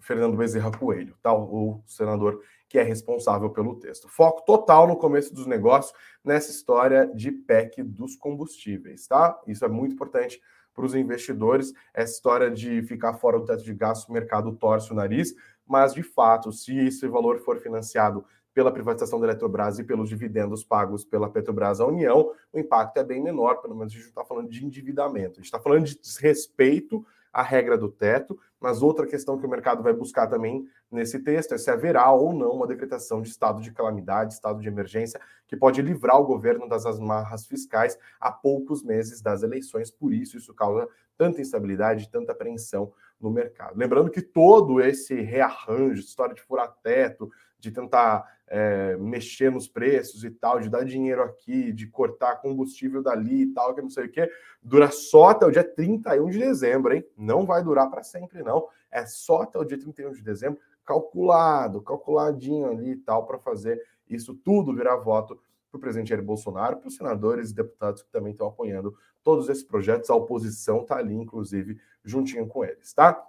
Fernando 0.00 0.36
Bezerra 0.36 0.70
Coelho, 0.70 1.16
tá? 1.22 1.32
o 1.32 1.82
senador 1.86 2.42
que 2.74 2.78
é 2.80 2.82
responsável 2.82 3.48
pelo 3.50 3.76
texto. 3.76 4.08
Foco 4.08 4.44
total 4.44 4.88
no 4.88 4.96
começo 4.96 5.32
dos 5.32 5.46
negócios 5.46 5.96
nessa 6.24 6.50
história 6.50 7.06
de 7.06 7.30
PEC 7.30 7.84
dos 7.84 8.16
combustíveis, 8.16 9.06
tá? 9.06 9.40
Isso 9.46 9.64
é 9.64 9.68
muito 9.68 9.92
importante 9.92 10.42
para 10.74 10.84
os 10.84 10.92
investidores. 10.92 11.72
Essa 11.94 12.14
história 12.14 12.50
de 12.50 12.82
ficar 12.82 13.14
fora 13.14 13.38
do 13.38 13.44
teto 13.44 13.62
de 13.62 13.72
gastos, 13.72 14.08
o 14.08 14.12
mercado 14.12 14.50
torce 14.56 14.90
o 14.90 14.94
nariz, 14.96 15.36
mas 15.64 15.94
de 15.94 16.02
fato, 16.02 16.50
se 16.50 16.76
esse 16.76 17.06
valor 17.06 17.38
for 17.38 17.60
financiado 17.60 18.24
pela 18.52 18.72
privatização 18.72 19.20
da 19.20 19.28
Eletrobras 19.28 19.78
e 19.78 19.84
pelos 19.84 20.08
dividendos 20.08 20.64
pagos 20.64 21.04
pela 21.04 21.30
Petrobras 21.30 21.80
à 21.80 21.86
União, 21.86 22.32
o 22.52 22.58
impacto 22.58 22.96
é 22.96 23.04
bem 23.04 23.22
menor, 23.22 23.62
pelo 23.62 23.76
menos 23.76 23.92
a 23.92 23.94
gente 23.94 24.06
não 24.06 24.10
está 24.10 24.24
falando 24.24 24.50
de 24.50 24.66
endividamento, 24.66 25.34
a 25.34 25.36
gente 25.36 25.44
está 25.44 25.60
falando 25.60 25.84
de 25.84 25.96
desrespeito 25.96 27.06
à 27.34 27.42
regra 27.42 27.76
do 27.76 27.90
teto, 27.90 28.38
mas 28.60 28.80
outra 28.80 29.06
questão 29.06 29.36
que 29.36 29.44
o 29.44 29.50
mercado 29.50 29.82
vai 29.82 29.92
buscar 29.92 30.28
também 30.28 30.66
nesse 30.90 31.18
texto 31.18 31.52
é 31.52 31.58
se 31.58 31.68
haverá 31.70 32.10
ou 32.12 32.32
não 32.32 32.52
uma 32.52 32.66
decretação 32.66 33.20
de 33.20 33.28
estado 33.28 33.60
de 33.60 33.72
calamidade, 33.72 34.34
estado 34.34 34.60
de 34.60 34.68
emergência, 34.68 35.20
que 35.48 35.56
pode 35.56 35.82
livrar 35.82 36.18
o 36.18 36.24
governo 36.24 36.68
das 36.68 36.86
amarras 36.86 37.44
fiscais 37.44 37.98
a 38.20 38.30
poucos 38.30 38.84
meses 38.84 39.20
das 39.20 39.42
eleições, 39.42 39.90
por 39.90 40.12
isso 40.12 40.38
isso 40.38 40.54
causa 40.54 40.88
tanta 41.18 41.40
instabilidade, 41.40 42.08
tanta 42.08 42.32
apreensão 42.32 42.92
no 43.20 43.30
mercado. 43.30 43.76
Lembrando 43.76 44.10
que 44.10 44.22
todo 44.22 44.80
esse 44.80 45.14
rearranjo, 45.20 46.00
história 46.00 46.34
de 46.34 46.42
furar 46.42 46.72
teto, 46.82 47.30
de 47.64 47.72
tentar 47.72 48.24
é, 48.46 48.96
mexer 48.96 49.50
nos 49.50 49.66
preços 49.66 50.24
e 50.24 50.30
tal, 50.30 50.60
de 50.60 50.68
dar 50.68 50.84
dinheiro 50.84 51.22
aqui, 51.22 51.72
de 51.72 51.86
cortar 51.86 52.36
combustível 52.36 53.02
dali 53.02 53.42
e 53.42 53.46
tal, 53.54 53.74
que 53.74 53.82
não 53.82 53.90
sei 53.90 54.06
o 54.06 54.10
que, 54.10 54.30
dura 54.62 54.90
só 54.90 55.30
até 55.30 55.46
o 55.46 55.50
dia 55.50 55.64
31 55.64 56.28
de 56.30 56.38
dezembro, 56.38 56.94
hein? 56.94 57.04
Não 57.16 57.46
vai 57.46 57.62
durar 57.62 57.90
para 57.90 58.02
sempre, 58.02 58.42
não. 58.42 58.68
É 58.90 59.06
só 59.06 59.42
até 59.42 59.58
o 59.58 59.64
dia 59.64 59.78
31 59.78 60.12
de 60.12 60.22
dezembro, 60.22 60.60
calculado, 60.84 61.82
calculadinho 61.82 62.70
ali 62.70 62.92
e 62.92 62.96
tal, 62.96 63.26
para 63.26 63.38
fazer 63.38 63.82
isso 64.08 64.34
tudo 64.34 64.74
virar 64.74 64.96
voto 64.96 65.40
para 65.70 65.78
o 65.78 65.80
presidente 65.80 66.10
Jair 66.10 66.22
Bolsonaro, 66.22 66.76
para 66.76 66.88
os 66.88 66.96
senadores 66.96 67.50
e 67.50 67.54
deputados 67.54 68.02
que 68.02 68.10
também 68.10 68.32
estão 68.32 68.46
apoiando 68.46 68.94
todos 69.22 69.48
esses 69.48 69.64
projetos. 69.64 70.10
A 70.10 70.14
oposição 70.14 70.82
está 70.82 70.98
ali, 70.98 71.14
inclusive, 71.14 71.80
juntinho 72.04 72.46
com 72.46 72.64
eles, 72.64 72.92
tá? 72.92 73.20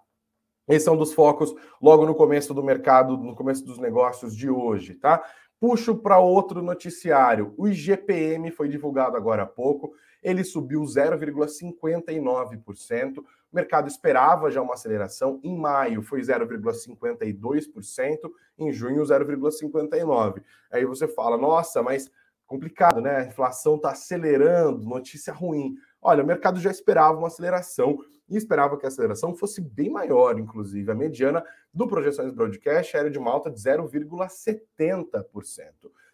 Esse 0.68 0.90
é 0.90 0.92
um 0.92 0.98
dos 0.98 1.14
focos 1.14 1.56
logo 1.82 2.06
no 2.06 2.14
começo 2.16 2.54
do 2.54 2.62
mercado, 2.64 3.16
no 3.18 3.34
começo 3.36 3.64
dos 3.64 3.78
negócios 3.78 4.36
de 4.36 4.50
hoje, 4.50 4.96
tá? 4.96 5.24
Puxo 5.60 5.96
para 5.96 6.20
outro 6.20 6.62
noticiário. 6.62 7.54
O 7.58 7.66
IGPM 7.68 8.52
foi 8.52 8.68
divulgado 8.68 9.16
agora 9.16 9.44
há 9.44 9.48
pouco. 9.48 9.94
Ele 10.22 10.44
subiu 10.44 10.82
0,59%. 10.82 13.20
O 13.20 13.26
mercado 13.54 13.88
esperava 13.88 14.52
já 14.52 14.62
uma 14.62 14.74
aceleração. 14.74 15.40
Em 15.44 15.56
maio 15.56 16.02
foi 16.02 16.20
0,52%, 16.22 18.32
em 18.58 18.74
junho 18.74 19.04
0,59%. 19.04 20.42
Aí 20.72 20.84
você 20.84 21.08
fala, 21.08 21.38
nossa, 21.38 21.84
mas 21.84 22.12
complicado, 22.46 23.02
né? 23.02 23.18
A 23.18 23.26
inflação 23.26 23.76
está 23.76 23.92
acelerando, 23.92 24.84
notícia 24.84 25.34
ruim. 25.34 25.76
Olha, 26.08 26.24
o 26.24 26.28
mercado 26.28 26.60
já 26.60 26.70
esperava 26.70 27.18
uma 27.18 27.26
aceleração 27.26 27.98
e 28.30 28.38
esperava 28.38 28.78
que 28.78 28.86
a 28.86 28.90
aceleração 28.90 29.34
fosse 29.34 29.60
bem 29.60 29.90
maior, 29.90 30.38
inclusive. 30.38 30.92
A 30.92 30.94
mediana 30.94 31.44
do 31.74 31.88
Projeções 31.88 32.32
Broadcast 32.32 32.96
era 32.96 33.10
de 33.10 33.18
uma 33.18 33.32
alta 33.32 33.50
de 33.50 33.60
0,70%. 33.60 35.26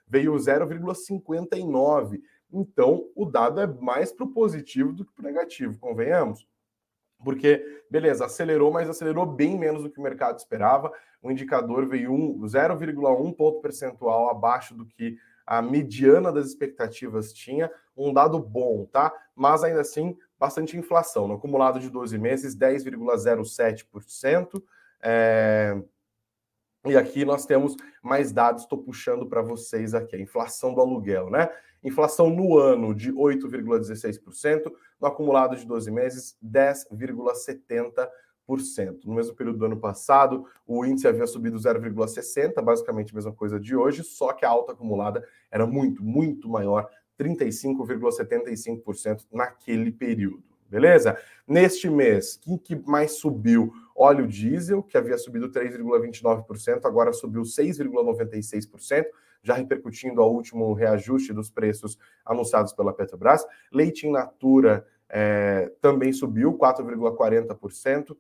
Veio 0.07 0.33
0,59%. 0.33 2.21
Então, 2.53 3.09
o 3.13 3.25
dado 3.25 3.59
é 3.59 3.67
mais 3.67 4.13
para 4.13 4.23
o 4.25 4.31
positivo 4.31 4.93
do 4.93 5.03
que 5.03 5.11
para 5.11 5.23
o 5.23 5.25
negativo, 5.27 5.77
convenhamos? 5.77 6.47
Porque, 7.21 7.83
beleza, 7.89 8.23
acelerou, 8.23 8.71
mas 8.71 8.89
acelerou 8.89 9.25
bem 9.25 9.59
menos 9.59 9.83
do 9.83 9.89
que 9.89 9.99
o 9.99 10.03
mercado 10.03 10.39
esperava. 10.39 10.89
O 11.21 11.29
indicador 11.29 11.85
veio 11.85 12.13
um, 12.13 12.39
0,1 12.43 13.35
ponto 13.35 13.59
percentual 13.59 14.29
abaixo 14.29 14.73
do 14.73 14.85
que 14.85 15.17
a 15.45 15.61
mediana 15.61 16.31
das 16.31 16.47
expectativas 16.47 17.33
tinha. 17.33 17.69
Um 17.95 18.13
dado 18.13 18.39
bom, 18.39 18.85
tá? 18.85 19.13
Mas 19.35 19.63
ainda 19.63 19.81
assim, 19.81 20.17
bastante 20.39 20.77
inflação. 20.77 21.27
No 21.27 21.35
acumulado 21.35 21.79
de 21.79 21.89
12 21.89 22.17
meses, 22.17 22.55
10,07%. 22.55 24.63
É... 25.01 25.77
E 26.85 26.97
aqui 26.97 27.23
nós 27.23 27.45
temos 27.45 27.75
mais 28.01 28.31
dados, 28.31 28.63
estou 28.63 28.81
puxando 28.81 29.27
para 29.27 29.43
vocês 29.43 29.93
aqui, 29.93 30.15
a 30.15 30.19
inflação 30.19 30.73
do 30.73 30.81
aluguel, 30.81 31.29
né? 31.29 31.47
Inflação 31.83 32.29
no 32.29 32.57
ano 32.57 32.95
de 32.95 33.13
8,16%, 33.13 34.71
no 34.99 35.07
acumulado 35.07 35.55
de 35.55 35.65
12 35.65 35.91
meses, 35.91 36.35
10,70%. 36.43 38.09
No 39.05 39.15
mesmo 39.15 39.33
período 39.33 39.59
do 39.59 39.65
ano 39.65 39.79
passado, 39.79 40.45
o 40.67 40.85
índice 40.85 41.07
havia 41.07 41.25
subido 41.25 41.57
0,60%, 41.57 42.61
basicamente 42.61 43.13
a 43.13 43.15
mesma 43.15 43.31
coisa 43.31 43.59
de 43.59 43.75
hoje, 43.75 44.03
só 44.03 44.33
que 44.33 44.45
a 44.45 44.49
alta 44.49 44.73
acumulada 44.73 45.25
era 45.49 45.65
muito, 45.65 46.03
muito 46.03 46.49
maior, 46.49 46.89
35,75% 47.17 49.25
naquele 49.31 49.91
período. 49.91 50.43
Beleza? 50.69 51.17
Neste 51.47 51.89
mês, 51.89 52.37
quem 52.41 52.57
que 52.57 52.75
mais 52.87 53.17
subiu? 53.17 53.73
Óleo 53.95 54.25
diesel, 54.25 54.81
que 54.81 54.97
havia 54.97 55.17
subido 55.17 55.49
3,29%, 55.49 56.85
agora 56.85 57.13
subiu 57.13 57.41
6,96%, 57.41 59.05
já 59.43 59.53
repercutindo 59.53 60.21
ao 60.21 60.33
último 60.33 60.73
reajuste 60.73 61.33
dos 61.33 61.49
preços 61.49 61.97
anunciados 62.25 62.73
pela 62.73 62.93
Petrobras. 62.93 63.45
Leite 63.71 64.07
in 64.07 64.11
natura 64.11 64.85
é, 65.09 65.71
também 65.81 66.13
subiu 66.13 66.57
4,40% 66.57 68.15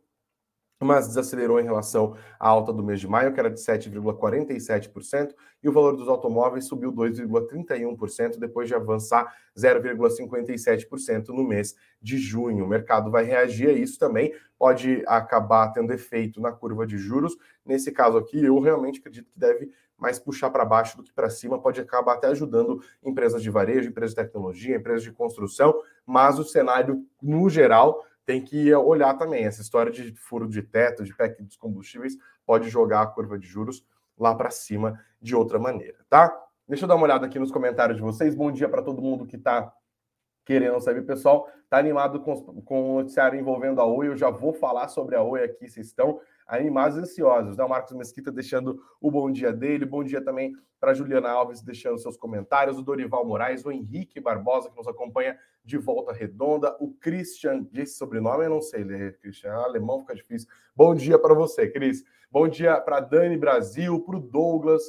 mas 0.81 1.07
desacelerou 1.07 1.59
em 1.59 1.63
relação 1.63 2.15
à 2.39 2.47
alta 2.47 2.73
do 2.73 2.83
mês 2.83 2.99
de 2.99 3.07
maio, 3.07 3.33
que 3.33 3.39
era 3.39 3.49
de 3.49 3.59
7,47%, 3.59 5.33
e 5.63 5.69
o 5.69 5.71
valor 5.71 5.95
dos 5.95 6.07
automóveis 6.07 6.65
subiu 6.65 6.91
2,31%, 6.91 8.39
depois 8.39 8.67
de 8.67 8.73
avançar 8.73 9.31
0,57% 9.57 11.29
no 11.29 11.43
mês 11.43 11.75
de 12.01 12.17
junho. 12.17 12.65
O 12.65 12.67
mercado 12.67 13.11
vai 13.11 13.23
reagir 13.23 13.69
a 13.69 13.73
isso 13.73 13.99
também, 13.99 14.33
pode 14.57 15.03
acabar 15.07 15.71
tendo 15.71 15.93
efeito 15.93 16.41
na 16.41 16.51
curva 16.51 16.85
de 16.85 16.97
juros. 16.97 17.37
Nesse 17.65 17.91
caso 17.91 18.17
aqui, 18.17 18.43
eu 18.43 18.59
realmente 18.59 18.99
acredito 18.99 19.29
que 19.31 19.39
deve 19.39 19.71
mais 20.01 20.17
puxar 20.17 20.49
para 20.49 20.65
baixo 20.65 20.97
do 20.97 21.03
que 21.03 21.13
para 21.13 21.29
cima, 21.29 21.61
pode 21.61 21.79
acabar 21.79 22.13
até 22.13 22.27
ajudando 22.27 22.81
empresas 23.03 23.43
de 23.43 23.51
varejo, 23.51 23.89
empresas 23.89 24.15
de 24.15 24.23
tecnologia, 24.23 24.75
empresas 24.75 25.03
de 25.03 25.11
construção, 25.11 25.79
mas 26.03 26.39
o 26.39 26.43
cenário, 26.43 27.05
no 27.21 27.47
geral, 27.47 28.03
tem 28.31 28.41
que 28.41 28.73
olhar 28.73 29.13
também. 29.15 29.43
Essa 29.43 29.61
história 29.61 29.91
de 29.91 30.13
furo 30.15 30.47
de 30.47 30.61
teto, 30.61 31.03
de 31.03 31.13
PEC 31.13 31.43
dos 31.43 31.57
combustíveis, 31.57 32.15
pode 32.45 32.69
jogar 32.69 33.01
a 33.01 33.07
curva 33.07 33.37
de 33.37 33.45
juros 33.45 33.85
lá 34.17 34.33
para 34.33 34.49
cima 34.49 34.97
de 35.21 35.35
outra 35.35 35.59
maneira, 35.59 35.97
tá? 36.09 36.33
Deixa 36.65 36.85
eu 36.85 36.87
dar 36.87 36.95
uma 36.95 37.03
olhada 37.03 37.25
aqui 37.25 37.37
nos 37.37 37.51
comentários 37.51 37.97
de 37.97 38.03
vocês. 38.03 38.33
Bom 38.33 38.49
dia 38.49 38.69
para 38.69 38.81
todo 38.81 39.01
mundo 39.01 39.25
que 39.25 39.35
está 39.35 39.73
querendo 40.51 40.81
saber, 40.81 41.03
pessoal. 41.03 41.49
Tá 41.69 41.77
animado 41.77 42.19
com, 42.19 42.61
com 42.63 42.91
o 42.91 42.95
noticiário 42.95 43.39
envolvendo 43.39 43.79
a 43.79 43.85
Oi? 43.85 44.09
Eu 44.09 44.17
já 44.17 44.29
vou 44.29 44.51
falar 44.53 44.89
sobre 44.89 45.15
a 45.15 45.23
Oi 45.23 45.45
aqui, 45.45 45.69
vocês 45.69 45.87
estão 45.87 46.19
animados 46.45 46.97
e 46.97 46.99
ansiosos. 46.99 47.55
Né? 47.55 47.63
O 47.63 47.69
Marcos 47.69 47.95
Mesquita 47.95 48.29
deixando 48.29 48.83
o 48.99 49.09
bom 49.09 49.31
dia 49.31 49.53
dele. 49.53 49.85
Bom 49.85 50.03
dia 50.03 50.21
também 50.21 50.53
para 50.77 50.93
Juliana 50.93 51.29
Alves 51.29 51.61
deixando 51.61 51.97
seus 51.97 52.17
comentários. 52.17 52.77
O 52.77 52.81
Dorival 52.81 53.25
Moraes, 53.25 53.63
o 53.63 53.71
Henrique 53.71 54.19
Barbosa, 54.19 54.69
que 54.69 54.75
nos 54.75 54.89
acompanha 54.89 55.39
de 55.63 55.77
volta 55.77 56.11
redonda. 56.11 56.75
O 56.81 56.91
Christian, 56.95 57.65
esse 57.73 57.97
sobrenome 57.97 58.43
eu 58.43 58.49
não 58.49 58.61
sei 58.61 58.83
ler, 58.83 59.17
Christian. 59.19 59.51
É 59.51 59.53
alemão 59.53 60.01
fica 60.01 60.15
difícil. 60.15 60.49
Bom 60.75 60.93
dia 60.93 61.17
para 61.17 61.33
você, 61.33 61.69
Cris. 61.69 62.03
Bom 62.29 62.49
dia 62.49 62.75
para 62.81 62.99
Dani 62.99 63.37
Brasil, 63.37 64.01
para 64.01 64.17
o 64.17 64.19
Douglas, 64.19 64.83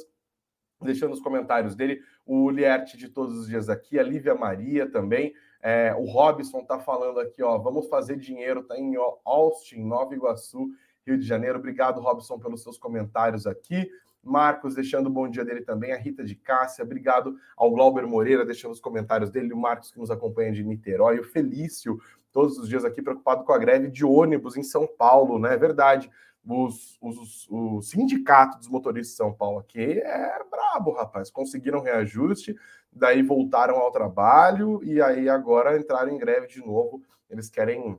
deixando 0.81 1.13
os 1.13 1.21
comentários 1.21 1.73
dele. 1.73 2.01
O 2.25 2.49
Lierte 2.49 2.97
de 2.97 3.07
todos 3.07 3.37
os 3.37 3.47
dias 3.47 3.69
aqui, 3.69 3.97
a 3.97 4.03
Lívia 4.03 4.35
Maria 4.35 4.89
também. 4.91 5.33
É, 5.65 5.95
o 5.97 6.03
Robson 6.03 6.59
está 6.59 6.77
falando 6.77 7.21
aqui, 7.21 7.41
ó, 7.41 7.57
vamos 7.57 7.87
fazer 7.87 8.17
dinheiro, 8.17 8.63
tá 8.63 8.77
em 8.77 8.95
Austin, 9.23 9.81
Nova 9.81 10.13
Iguaçu, 10.13 10.69
Rio 11.07 11.17
de 11.17 11.25
Janeiro. 11.25 11.57
Obrigado, 11.57 12.01
Robson, 12.01 12.37
pelos 12.37 12.61
seus 12.61 12.77
comentários 12.77 13.47
aqui. 13.47 13.89
Marcos 14.21 14.75
deixando 14.75 15.07
o 15.07 15.09
bom 15.09 15.29
dia 15.29 15.45
dele 15.45 15.61
também, 15.61 15.93
a 15.93 15.97
Rita 15.97 16.23
de 16.23 16.35
Cássia, 16.35 16.83
obrigado 16.83 17.37
ao 17.55 17.71
Glauber 17.71 18.05
Moreira 18.05 18.45
deixando 18.45 18.71
os 18.71 18.79
comentários 18.79 19.29
dele, 19.29 19.53
o 19.53 19.57
Marcos 19.57 19.91
que 19.91 19.99
nos 19.99 20.11
acompanha 20.11 20.51
de 20.51 20.63
Niterói, 20.63 21.19
o 21.19 21.23
Felício, 21.23 21.97
todos 22.31 22.57
os 22.57 22.67
dias 22.67 22.83
aqui 22.83 23.01
preocupado 23.01 23.45
com 23.45 23.53
a 23.53 23.57
greve 23.57 23.89
de 23.89 24.03
ônibus 24.03 24.57
em 24.57 24.63
São 24.63 24.87
Paulo, 24.87 25.39
né? 25.39 25.53
É 25.53 25.57
verdade. 25.57 26.09
Os, 26.45 26.97
os, 27.01 27.47
o 27.49 27.81
sindicato 27.81 28.57
dos 28.57 28.67
motoristas 28.67 29.11
de 29.11 29.17
São 29.17 29.33
Paulo 29.33 29.59
aqui 29.59 29.99
é 29.99 30.43
brabo, 30.49 30.91
rapaz. 30.91 31.29
Conseguiram 31.29 31.81
reajuste, 31.81 32.55
daí 32.91 33.21
voltaram 33.21 33.77
ao 33.77 33.91
trabalho 33.91 34.83
e 34.83 35.01
aí 35.01 35.29
agora 35.29 35.77
entraram 35.77 36.11
em 36.11 36.17
greve 36.17 36.47
de 36.47 36.59
novo. 36.59 37.01
Eles 37.29 37.49
querem 37.49 37.97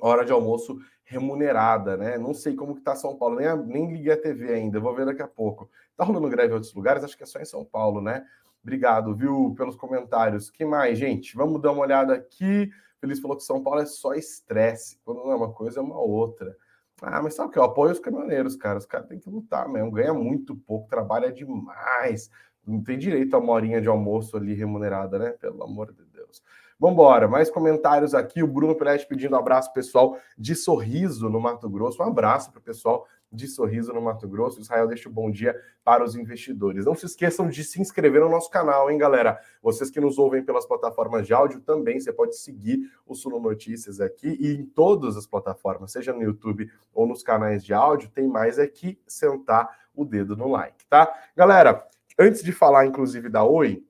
hora 0.00 0.24
de 0.24 0.32
almoço 0.32 0.78
remunerada, 1.04 1.96
né? 1.96 2.16
Não 2.18 2.32
sei 2.34 2.54
como 2.54 2.74
que 2.74 2.80
tá 2.80 2.96
São 2.96 3.16
Paulo, 3.16 3.36
nem, 3.36 3.56
nem 3.66 3.92
liguei 3.92 4.12
a 4.12 4.20
TV 4.20 4.54
ainda, 4.54 4.80
vou 4.80 4.94
ver 4.94 5.06
daqui 5.06 5.22
a 5.22 5.28
pouco. 5.28 5.70
Tá 5.96 6.04
rolando 6.04 6.28
greve 6.28 6.50
em 6.50 6.54
outros 6.54 6.72
lugares? 6.74 7.04
Acho 7.04 7.16
que 7.16 7.22
é 7.22 7.26
só 7.26 7.38
em 7.38 7.44
São 7.44 7.64
Paulo, 7.64 8.00
né? 8.00 8.24
Obrigado, 8.62 9.14
viu, 9.14 9.54
pelos 9.56 9.76
comentários. 9.76 10.50
que 10.50 10.64
mais, 10.64 10.98
gente? 10.98 11.36
Vamos 11.36 11.60
dar 11.60 11.72
uma 11.72 11.82
olhada 11.82 12.14
aqui. 12.14 12.70
Feliz 13.00 13.20
falou 13.20 13.36
que 13.36 13.42
São 13.42 13.62
Paulo 13.62 13.80
é 13.80 13.86
só 13.86 14.14
estresse. 14.14 14.98
Quando 15.04 15.18
não 15.18 15.32
é 15.32 15.34
uma 15.34 15.52
coisa, 15.52 15.80
é 15.80 15.82
uma 15.82 15.98
outra. 15.98 16.56
Ah, 17.02 17.22
mas 17.22 17.34
sabe 17.34 17.48
o 17.48 17.52
que? 17.52 17.58
Eu 17.58 17.64
apoio 17.64 17.92
os 17.92 17.98
caminhoneiros, 17.98 18.56
cara. 18.56 18.78
Os 18.78 18.86
caras 18.86 19.08
têm 19.08 19.18
que 19.18 19.28
lutar 19.28 19.68
mesmo. 19.68 19.90
Ganha 19.90 20.14
muito 20.14 20.54
pouco, 20.56 20.88
trabalha 20.88 21.32
demais. 21.32 22.30
Não 22.66 22.82
tem 22.82 22.96
direito 22.98 23.34
a 23.34 23.38
uma 23.38 23.52
horinha 23.52 23.80
de 23.80 23.88
almoço 23.88 24.36
ali 24.36 24.54
remunerada, 24.54 25.18
né? 25.18 25.30
Pelo 25.32 25.62
amor 25.64 25.92
de 25.92 26.04
Deus. 26.04 26.42
Vamos 26.82 26.94
embora, 26.94 27.28
mais 27.28 27.48
comentários 27.48 28.12
aqui. 28.12 28.42
O 28.42 28.46
Bruno 28.48 28.74
Pelete 28.74 29.06
pedindo 29.06 29.36
um 29.36 29.38
abraço 29.38 29.72
pessoal 29.72 30.18
de 30.36 30.56
Sorriso 30.56 31.30
no 31.30 31.38
Mato 31.38 31.70
Grosso. 31.70 32.02
Um 32.02 32.06
abraço 32.06 32.50
para 32.50 32.58
o 32.58 32.60
pessoal 32.60 33.06
de 33.30 33.46
Sorriso 33.46 33.92
no 33.92 34.02
Mato 34.02 34.26
Grosso. 34.26 34.60
Israel 34.60 34.88
deixa 34.88 35.08
um 35.08 35.12
bom 35.12 35.30
dia 35.30 35.54
para 35.84 36.02
os 36.02 36.16
investidores. 36.16 36.84
Não 36.84 36.96
se 36.96 37.06
esqueçam 37.06 37.48
de 37.48 37.62
se 37.62 37.80
inscrever 37.80 38.20
no 38.20 38.28
nosso 38.28 38.50
canal, 38.50 38.90
hein, 38.90 38.98
galera? 38.98 39.38
Vocês 39.62 39.90
que 39.90 40.00
nos 40.00 40.18
ouvem 40.18 40.42
pelas 40.42 40.66
plataformas 40.66 41.24
de 41.24 41.32
áudio 41.32 41.60
também, 41.60 42.00
você 42.00 42.12
pode 42.12 42.36
seguir 42.36 42.90
o 43.06 43.14
Suno 43.14 43.38
Notícias 43.38 44.00
aqui 44.00 44.36
e 44.40 44.52
em 44.52 44.66
todas 44.66 45.16
as 45.16 45.24
plataformas, 45.24 45.92
seja 45.92 46.12
no 46.12 46.20
YouTube 46.20 46.68
ou 46.92 47.06
nos 47.06 47.22
canais 47.22 47.64
de 47.64 47.72
áudio, 47.72 48.10
tem 48.12 48.26
mais 48.26 48.58
aqui 48.58 48.98
sentar 49.06 49.70
o 49.94 50.04
dedo 50.04 50.36
no 50.36 50.48
like, 50.48 50.84
tá? 50.86 51.08
Galera, 51.36 51.86
antes 52.18 52.42
de 52.42 52.50
falar 52.50 52.86
inclusive 52.86 53.28
da 53.28 53.44
Oi, 53.44 53.84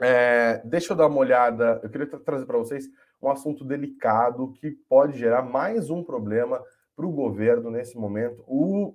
é, 0.00 0.60
deixa 0.64 0.92
eu 0.92 0.96
dar 0.96 1.06
uma 1.06 1.18
olhada. 1.18 1.80
Eu 1.82 1.90
queria 1.90 2.06
tra 2.06 2.18
trazer 2.18 2.46
para 2.46 2.58
vocês 2.58 2.88
um 3.22 3.30
assunto 3.30 3.64
delicado 3.64 4.52
que 4.52 4.70
pode 4.70 5.18
gerar 5.18 5.42
mais 5.42 5.90
um 5.90 6.02
problema 6.02 6.62
para 6.96 7.06
o 7.06 7.12
governo 7.12 7.70
nesse 7.70 7.96
momento. 7.96 8.44
O, 8.46 8.94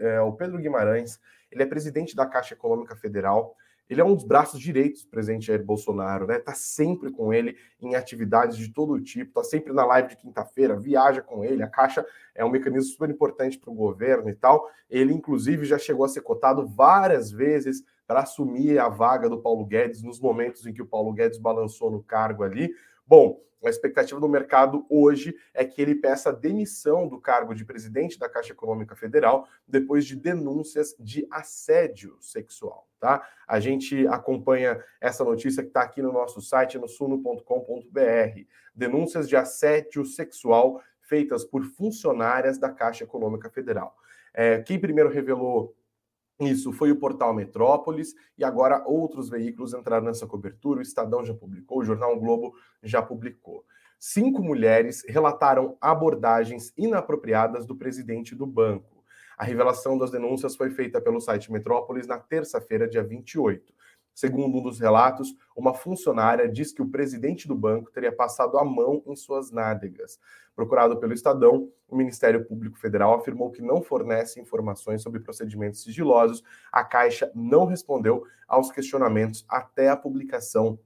é, 0.00 0.20
o, 0.20 0.32
Pedro 0.32 0.58
Guimarães, 0.58 1.18
ele 1.50 1.62
é 1.62 1.66
presidente 1.66 2.16
da 2.16 2.26
Caixa 2.26 2.54
Econômica 2.54 2.96
Federal. 2.96 3.54
Ele 3.88 4.00
é 4.00 4.04
um 4.04 4.14
dos 4.14 4.24
braços 4.24 4.58
direitos 4.58 5.02
do 5.02 5.10
presidente 5.10 5.46
Jair 5.46 5.62
Bolsonaro, 5.62 6.26
né? 6.26 6.38
Tá 6.38 6.54
sempre 6.54 7.10
com 7.10 7.32
ele 7.32 7.56
em 7.80 7.94
atividades 7.94 8.56
de 8.56 8.72
todo 8.72 9.00
tipo, 9.00 9.34
tá 9.34 9.44
sempre 9.44 9.72
na 9.72 9.84
live 9.84 10.10
de 10.10 10.16
quinta-feira, 10.16 10.78
viaja 10.78 11.20
com 11.20 11.44
ele. 11.44 11.62
A 11.62 11.68
Caixa 11.68 12.06
é 12.34 12.42
um 12.44 12.50
mecanismo 12.50 12.90
super 12.90 13.10
importante 13.10 13.58
para 13.58 13.70
o 13.70 13.74
governo 13.74 14.30
e 14.30 14.34
tal. 14.34 14.66
Ele, 14.88 15.12
inclusive, 15.12 15.66
já 15.66 15.78
chegou 15.78 16.06
a 16.06 16.08
ser 16.08 16.22
cotado 16.22 16.66
várias 16.66 17.30
vezes 17.30 17.84
para 18.12 18.20
assumir 18.20 18.78
a 18.78 18.90
vaga 18.90 19.26
do 19.26 19.40
Paulo 19.40 19.64
Guedes 19.64 20.02
nos 20.02 20.20
momentos 20.20 20.66
em 20.66 20.72
que 20.74 20.82
o 20.82 20.86
Paulo 20.86 21.14
Guedes 21.14 21.38
balançou 21.38 21.90
no 21.90 22.02
cargo 22.02 22.42
ali. 22.42 22.70
Bom, 23.06 23.40
a 23.64 23.70
expectativa 23.70 24.20
do 24.20 24.28
mercado 24.28 24.84
hoje 24.90 25.34
é 25.54 25.64
que 25.64 25.80
ele 25.80 25.94
peça 25.94 26.30
demissão 26.30 27.08
do 27.08 27.18
cargo 27.18 27.54
de 27.54 27.64
presidente 27.64 28.18
da 28.18 28.28
Caixa 28.28 28.52
Econômica 28.52 28.94
Federal 28.94 29.48
depois 29.66 30.04
de 30.04 30.14
denúncias 30.14 30.94
de 31.00 31.26
assédio 31.30 32.18
sexual, 32.20 32.86
tá? 33.00 33.26
A 33.48 33.58
gente 33.58 34.06
acompanha 34.08 34.78
essa 35.00 35.24
notícia 35.24 35.62
que 35.62 35.70
está 35.70 35.80
aqui 35.80 36.02
no 36.02 36.12
nosso 36.12 36.42
site, 36.42 36.76
no 36.76 36.88
suno.com.br. 36.88 38.40
Denúncias 38.74 39.26
de 39.26 39.36
assédio 39.36 40.04
sexual 40.04 40.82
feitas 41.00 41.46
por 41.46 41.64
funcionárias 41.64 42.58
da 42.58 42.68
Caixa 42.68 43.04
Econômica 43.04 43.48
Federal. 43.48 43.96
É, 44.34 44.60
quem 44.60 44.78
primeiro 44.78 45.08
revelou 45.08 45.74
isso 46.40 46.72
foi 46.72 46.90
o 46.90 46.96
portal 46.96 47.34
Metrópolis 47.34 48.14
e 48.36 48.44
agora 48.44 48.82
outros 48.86 49.28
veículos 49.28 49.74
entraram 49.74 50.06
nessa 50.06 50.26
cobertura. 50.26 50.80
O 50.80 50.82
Estadão 50.82 51.24
já 51.24 51.34
publicou, 51.34 51.78
o 51.78 51.84
Jornal 51.84 52.18
Globo 52.18 52.54
já 52.82 53.00
publicou. 53.00 53.64
Cinco 53.98 54.42
mulheres 54.42 55.04
relataram 55.08 55.76
abordagens 55.80 56.72
inapropriadas 56.76 57.64
do 57.64 57.76
presidente 57.76 58.34
do 58.34 58.46
banco. 58.46 59.04
A 59.38 59.44
revelação 59.44 59.96
das 59.96 60.10
denúncias 60.10 60.56
foi 60.56 60.70
feita 60.70 61.00
pelo 61.00 61.20
site 61.20 61.52
Metrópolis 61.52 62.06
na 62.06 62.18
terça-feira, 62.18 62.88
dia 62.88 63.02
28. 63.02 63.72
Segundo 64.14 64.58
um 64.58 64.62
dos 64.62 64.78
relatos, 64.78 65.34
uma 65.56 65.72
funcionária 65.72 66.48
diz 66.48 66.72
que 66.72 66.82
o 66.82 66.88
presidente 66.88 67.48
do 67.48 67.54
banco 67.54 67.90
teria 67.90 68.12
passado 68.12 68.58
a 68.58 68.64
mão 68.64 69.02
em 69.06 69.16
suas 69.16 69.50
nádegas. 69.50 70.18
Procurado 70.54 70.98
pelo 70.98 71.14
Estadão, 71.14 71.70
o 71.88 71.96
Ministério 71.96 72.44
Público 72.44 72.78
Federal 72.78 73.14
afirmou 73.14 73.50
que 73.50 73.62
não 73.62 73.82
fornece 73.82 74.38
informações 74.38 75.02
sobre 75.02 75.20
procedimentos 75.20 75.82
sigilosos. 75.82 76.42
A 76.70 76.84
Caixa 76.84 77.30
não 77.34 77.64
respondeu 77.64 78.24
aos 78.46 78.70
questionamentos 78.70 79.46
até 79.48 79.88
a 79.88 79.96
publicação 79.96 80.78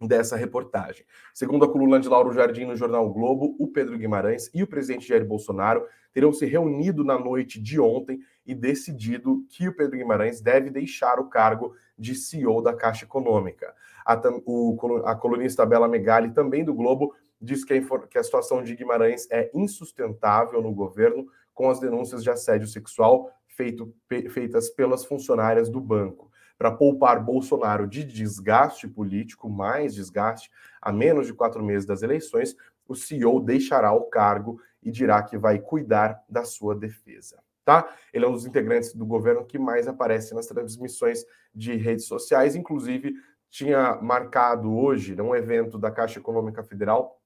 dessa 0.00 0.36
reportagem. 0.36 1.04
Segundo 1.32 1.64
a 1.64 1.70
coluna 1.70 1.98
de 1.98 2.08
Lauro 2.08 2.32
Jardim 2.32 2.64
no 2.64 2.76
jornal 2.76 3.06
o 3.06 3.12
Globo, 3.12 3.56
o 3.58 3.68
Pedro 3.68 3.98
Guimarães 3.98 4.50
e 4.52 4.62
o 4.62 4.66
presidente 4.66 5.06
Jair 5.06 5.24
Bolsonaro 5.24 5.86
terão 6.12 6.32
se 6.32 6.46
reunido 6.46 7.04
na 7.04 7.18
noite 7.18 7.60
de 7.60 7.80
ontem 7.80 8.20
e 8.44 8.54
decidido 8.54 9.44
que 9.48 9.68
o 9.68 9.74
Pedro 9.74 9.96
Guimarães 9.96 10.40
deve 10.40 10.70
deixar 10.70 11.18
o 11.18 11.28
cargo 11.28 11.74
de 11.98 12.14
CEO 12.14 12.60
da 12.60 12.74
Caixa 12.74 13.04
Econômica. 13.04 13.74
A, 14.04 14.20
o, 14.44 15.02
a 15.04 15.14
colunista 15.14 15.64
Bela 15.64 15.88
Megali, 15.88 16.32
também 16.32 16.64
do 16.64 16.74
Globo, 16.74 17.14
diz 17.40 17.64
que 17.64 17.74
a, 17.74 17.98
que 18.08 18.18
a 18.18 18.24
situação 18.24 18.62
de 18.62 18.74
Guimarães 18.74 19.28
é 19.30 19.50
insustentável 19.54 20.60
no 20.60 20.72
governo 20.72 21.26
com 21.54 21.70
as 21.70 21.78
denúncias 21.78 22.22
de 22.22 22.30
assédio 22.30 22.66
sexual 22.66 23.30
feito, 23.48 23.94
feitas 24.30 24.70
pelas 24.70 25.04
funcionárias 25.04 25.68
do 25.68 25.80
banco 25.80 26.32
para 26.62 26.70
poupar 26.70 27.20
Bolsonaro 27.20 27.88
de 27.88 28.04
desgaste 28.04 28.86
político, 28.86 29.50
mais 29.50 29.96
desgaste, 29.96 30.48
a 30.80 30.92
menos 30.92 31.26
de 31.26 31.34
quatro 31.34 31.60
meses 31.60 31.84
das 31.84 32.02
eleições, 32.02 32.54
o 32.86 32.94
CEO 32.94 33.40
deixará 33.40 33.92
o 33.92 34.04
cargo 34.04 34.60
e 34.80 34.88
dirá 34.88 35.20
que 35.24 35.36
vai 35.36 35.58
cuidar 35.58 36.22
da 36.28 36.44
sua 36.44 36.72
defesa. 36.74 37.42
Tá? 37.64 37.88
Ele 38.12 38.24
é 38.24 38.28
um 38.28 38.32
dos 38.32 38.44
integrantes 38.44 38.92
do 38.94 39.06
governo 39.06 39.44
que 39.44 39.58
mais 39.58 39.86
aparece 39.86 40.34
nas 40.34 40.46
transmissões 40.46 41.24
de 41.54 41.76
redes 41.76 42.06
sociais, 42.06 42.56
inclusive 42.56 43.14
tinha 43.48 44.00
marcado 44.00 44.74
hoje 44.74 45.20
um 45.20 45.34
evento 45.34 45.78
da 45.78 45.90
Caixa 45.90 46.18
Econômica 46.18 46.62
Federal 46.62 47.20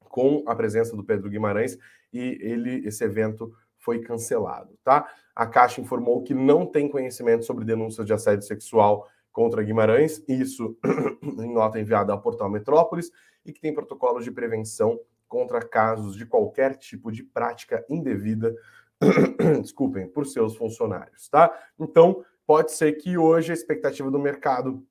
com 0.00 0.44
a 0.46 0.54
presença 0.54 0.96
do 0.96 1.04
Pedro 1.04 1.28
Guimarães 1.28 1.76
e 2.12 2.38
ele 2.40 2.86
esse 2.86 3.04
evento 3.04 3.52
foi 3.76 4.00
cancelado, 4.00 4.78
tá? 4.82 5.08
A 5.34 5.46
Caixa 5.46 5.80
informou 5.80 6.22
que 6.22 6.32
não 6.32 6.64
tem 6.64 6.88
conhecimento 6.88 7.44
sobre 7.44 7.64
denúncias 7.64 8.06
de 8.06 8.12
assédio 8.12 8.46
sexual 8.46 9.06
contra 9.30 9.62
Guimarães, 9.62 10.24
isso 10.26 10.78
em 11.22 11.52
nota 11.52 11.78
enviada 11.78 12.12
ao 12.12 12.22
portal 12.22 12.48
Metrópolis, 12.48 13.10
e 13.44 13.52
que 13.52 13.60
tem 13.60 13.74
protocolos 13.74 14.24
de 14.24 14.30
prevenção 14.30 14.98
contra 15.28 15.60
casos 15.60 16.16
de 16.16 16.24
qualquer 16.24 16.76
tipo 16.76 17.12
de 17.12 17.22
prática 17.22 17.84
indevida, 17.90 18.54
desculpem, 19.62 20.08
por 20.08 20.26
seus 20.26 20.56
funcionários, 20.56 21.28
tá? 21.28 21.52
Então, 21.78 22.24
pode 22.46 22.72
ser 22.72 22.92
que 22.92 23.18
hoje 23.18 23.50
a 23.50 23.54
expectativa 23.54 24.10
do 24.10 24.18
mercado 24.18 24.84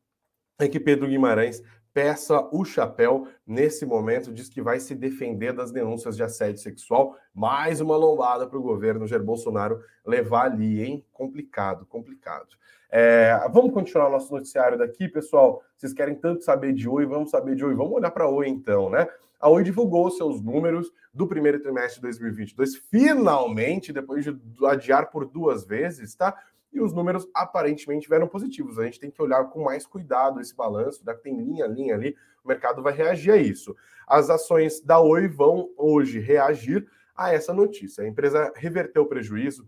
é 0.60 0.68
que 0.68 0.80
Pedro 0.80 1.08
Guimarães 1.08 1.62
peça 1.96 2.46
o 2.52 2.66
chapéu 2.66 3.26
nesse 3.48 3.86
momento, 3.86 4.34
diz 4.34 4.50
que 4.50 4.62
vai 4.62 4.82
se 4.82 4.94
defender 4.94 5.54
das 5.54 5.72
denúncias 5.72 6.18
de 6.18 6.24
assédio 6.24 6.60
sexual. 6.60 7.16
Mais 7.34 7.80
uma 7.80 7.96
lombada 7.96 8.46
para 8.46 8.60
o 8.60 8.62
governo 8.62 9.08
Jair 9.08 9.24
Bolsonaro 9.24 9.80
levar 10.06 10.48
ali, 10.48 10.84
hein? 10.84 11.06
Complicado, 11.14 11.86
complicado. 11.86 12.48
É, 12.92 13.40
vamos 13.50 13.74
continuar 13.74 14.10
nosso 14.10 14.34
noticiário 14.34 14.78
daqui, 14.78 15.08
pessoal. 15.08 15.64
Vocês 15.78 15.94
querem 15.94 16.16
tanto 16.16 16.44
saber 16.44 16.74
de 16.74 16.88
Oi, 16.88 17.06
vamos 17.06 17.30
saber 17.30 17.56
de 17.56 17.64
Oi. 17.64 17.74
Vamos 17.74 17.94
olhar 17.94 18.12
para 18.12 18.28
Oi 18.28 18.50
então, 18.50 18.90
né? 18.90 19.08
A 19.40 19.48
Oi 19.48 19.64
divulgou 19.64 20.12
seus 20.12 20.42
números 20.42 20.92
do 21.14 21.26
primeiro 21.26 21.62
trimestre 21.62 21.96
de 21.96 22.02
2022, 22.02 22.76
finalmente, 22.76 23.94
depois 23.94 24.26
de 24.26 24.38
adiar 24.66 25.10
por 25.10 25.26
duas 25.26 25.64
vezes, 25.64 26.14
tá? 26.14 26.36
E 26.76 26.82
os 26.82 26.94
números 26.94 27.28
aparentemente 27.34 28.08
vieram 28.08 28.28
positivos. 28.28 28.78
A 28.78 28.86
gente 28.86 29.00
tem 29.00 29.10
que 29.10 29.22
olhar 29.22 29.46
com 29.46 29.64
mais 29.64 29.88
cuidado 29.88 30.42
esse 30.42 30.56
balanço, 30.56 31.06
né? 31.06 31.14
tem 31.14 31.38
linha, 31.40 31.66
linha 31.66 31.96
ali, 31.96 32.16
o 32.44 32.48
mercado 32.48 32.84
vai 32.84 32.94
reagir 32.94 33.32
a 33.32 33.38
isso. 33.38 33.76
As 34.06 34.30
ações 34.30 34.82
da 34.82 35.00
Oi 35.00 35.28
vão 35.28 35.70
hoje 35.78 36.20
reagir 36.20 36.86
a 37.16 37.34
essa 37.34 37.54
notícia. 37.54 38.04
A 38.04 38.08
empresa 38.08 38.52
reverteu 38.56 39.04
o 39.04 39.08
prejuízo, 39.08 39.68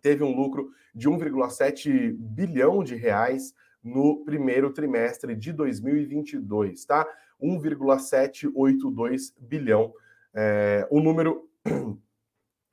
teve 0.00 0.22
um 0.22 0.34
lucro 0.34 0.70
de 0.94 1.08
1,7 1.08 2.14
bilhão 2.16 2.84
de 2.84 2.94
reais 2.94 3.52
no 3.82 4.24
primeiro 4.24 4.72
trimestre 4.72 5.34
de 5.34 5.52
2022, 5.52 6.84
tá? 6.84 7.04
1,782 7.40 9.34
bilhão. 9.40 9.92
É, 10.32 10.86
o 10.90 11.00
número 11.00 11.48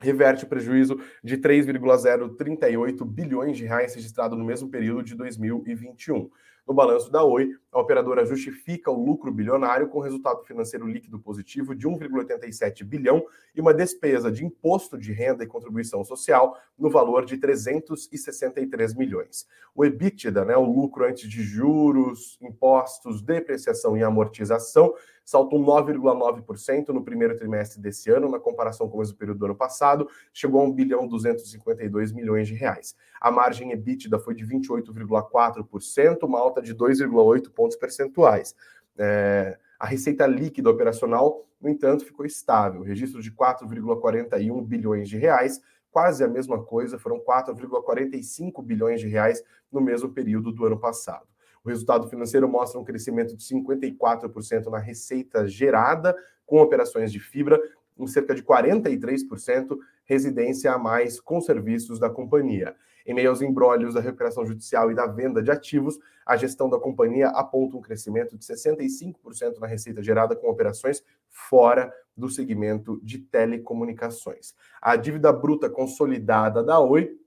reverte 0.00 0.44
o 0.44 0.48
prejuízo 0.48 0.98
de 1.22 1.36
3,038 1.36 3.04
bilhões 3.04 3.56
de 3.56 3.64
reais 3.64 3.94
registrado 3.94 4.36
no 4.36 4.44
mesmo 4.44 4.68
período 4.68 5.02
de 5.02 5.14
2021. 5.14 6.30
No 6.66 6.74
balanço 6.74 7.10
da 7.10 7.24
Oi, 7.24 7.56
a 7.72 7.80
operadora 7.80 8.24
justifica 8.24 8.90
o 8.90 9.04
lucro 9.04 9.32
bilionário 9.32 9.88
com 9.88 9.98
resultado 9.98 10.44
financeiro 10.44 10.86
líquido 10.86 11.18
positivo 11.18 11.74
de 11.74 11.88
1,87 11.88 12.84
bilhão 12.84 13.24
e 13.54 13.60
uma 13.60 13.74
despesa 13.74 14.30
de 14.30 14.44
imposto 14.44 14.96
de 14.96 15.12
renda 15.12 15.42
e 15.42 15.48
contribuição 15.48 16.04
social 16.04 16.56
no 16.78 16.88
valor 16.88 17.24
de 17.24 17.38
363 17.38 18.94
milhões. 18.94 19.48
O 19.74 19.84
EBITDA, 19.84 20.44
né, 20.44 20.56
o 20.56 20.64
lucro 20.64 21.04
antes 21.04 21.28
de 21.28 21.42
juros, 21.42 22.38
impostos, 22.40 23.20
depreciação 23.20 23.96
e 23.96 24.04
amortização, 24.04 24.94
saltou 25.24 25.60
9,9% 25.60 26.88
no 26.88 27.04
primeiro 27.04 27.36
trimestre 27.36 27.80
desse 27.80 28.10
ano, 28.10 28.28
na 28.28 28.38
comparação 28.38 28.88
com 28.88 28.96
o 28.96 29.00
mesmo 29.00 29.16
período 29.16 29.38
do 29.38 29.44
ano 29.46 29.54
passado, 29.54 30.08
chegou 30.32 30.60
a 30.60 30.64
1 30.64 30.72
bilhão 30.72 31.06
252 31.06 32.12
milhões 32.12 32.48
de 32.48 32.54
reais. 32.54 32.96
A 33.20 33.30
margem 33.30 33.72
EBITDA 33.72 34.18
foi 34.18 34.34
de 34.34 34.44
28,4%, 34.46 36.22
uma 36.24 36.38
alta 36.38 36.60
de 36.60 36.74
2,8 36.74 37.50
pontos 37.50 37.76
percentuais. 37.76 38.54
É, 38.98 39.58
a 39.78 39.86
receita 39.86 40.26
líquida 40.26 40.68
operacional, 40.68 41.46
no 41.60 41.68
entanto, 41.68 42.04
ficou 42.04 42.26
estável, 42.26 42.82
registro 42.82 43.22
de 43.22 43.30
4,41 43.30 44.62
bilhões 44.66 45.08
de 45.08 45.16
reais, 45.16 45.60
quase 45.90 46.22
a 46.22 46.28
mesma 46.28 46.62
coisa, 46.62 46.98
foram 46.98 47.18
4,45 47.18 48.62
bilhões 48.62 49.00
de 49.00 49.08
reais 49.08 49.42
no 49.70 49.80
mesmo 49.80 50.10
período 50.10 50.52
do 50.52 50.66
ano 50.66 50.78
passado. 50.78 51.29
O 51.64 51.68
resultado 51.68 52.08
financeiro 52.08 52.48
mostra 52.48 52.80
um 52.80 52.84
crescimento 52.84 53.36
de 53.36 53.44
54% 53.44 54.66
na 54.66 54.78
receita 54.78 55.46
gerada 55.46 56.16
com 56.46 56.60
operações 56.60 57.12
de 57.12 57.20
fibra, 57.20 57.60
em 57.98 58.06
cerca 58.06 58.34
de 58.34 58.42
43% 58.42 59.78
residência 60.04 60.72
a 60.72 60.78
mais 60.78 61.20
com 61.20 61.40
serviços 61.40 61.98
da 61.98 62.08
companhia. 62.10 62.74
Em 63.06 63.14
meio 63.14 63.30
aos 63.30 63.42
embrólios 63.42 63.94
da 63.94 64.00
recuperação 64.00 64.44
judicial 64.44 64.90
e 64.90 64.94
da 64.94 65.06
venda 65.06 65.42
de 65.42 65.50
ativos, 65.50 65.98
a 66.24 66.36
gestão 66.36 66.68
da 66.68 66.78
companhia 66.78 67.28
aponta 67.28 67.76
um 67.76 67.80
crescimento 67.80 68.36
de 68.36 68.44
65% 68.44 69.58
na 69.58 69.66
receita 69.66 70.02
gerada 70.02 70.36
com 70.36 70.48
operações 70.48 71.02
fora 71.28 71.92
do 72.16 72.28
segmento 72.28 73.00
de 73.02 73.18
telecomunicações. 73.18 74.54
A 74.80 74.96
dívida 74.96 75.32
bruta 75.32 75.70
consolidada 75.70 76.62
da 76.62 76.78
Oi 76.80 77.19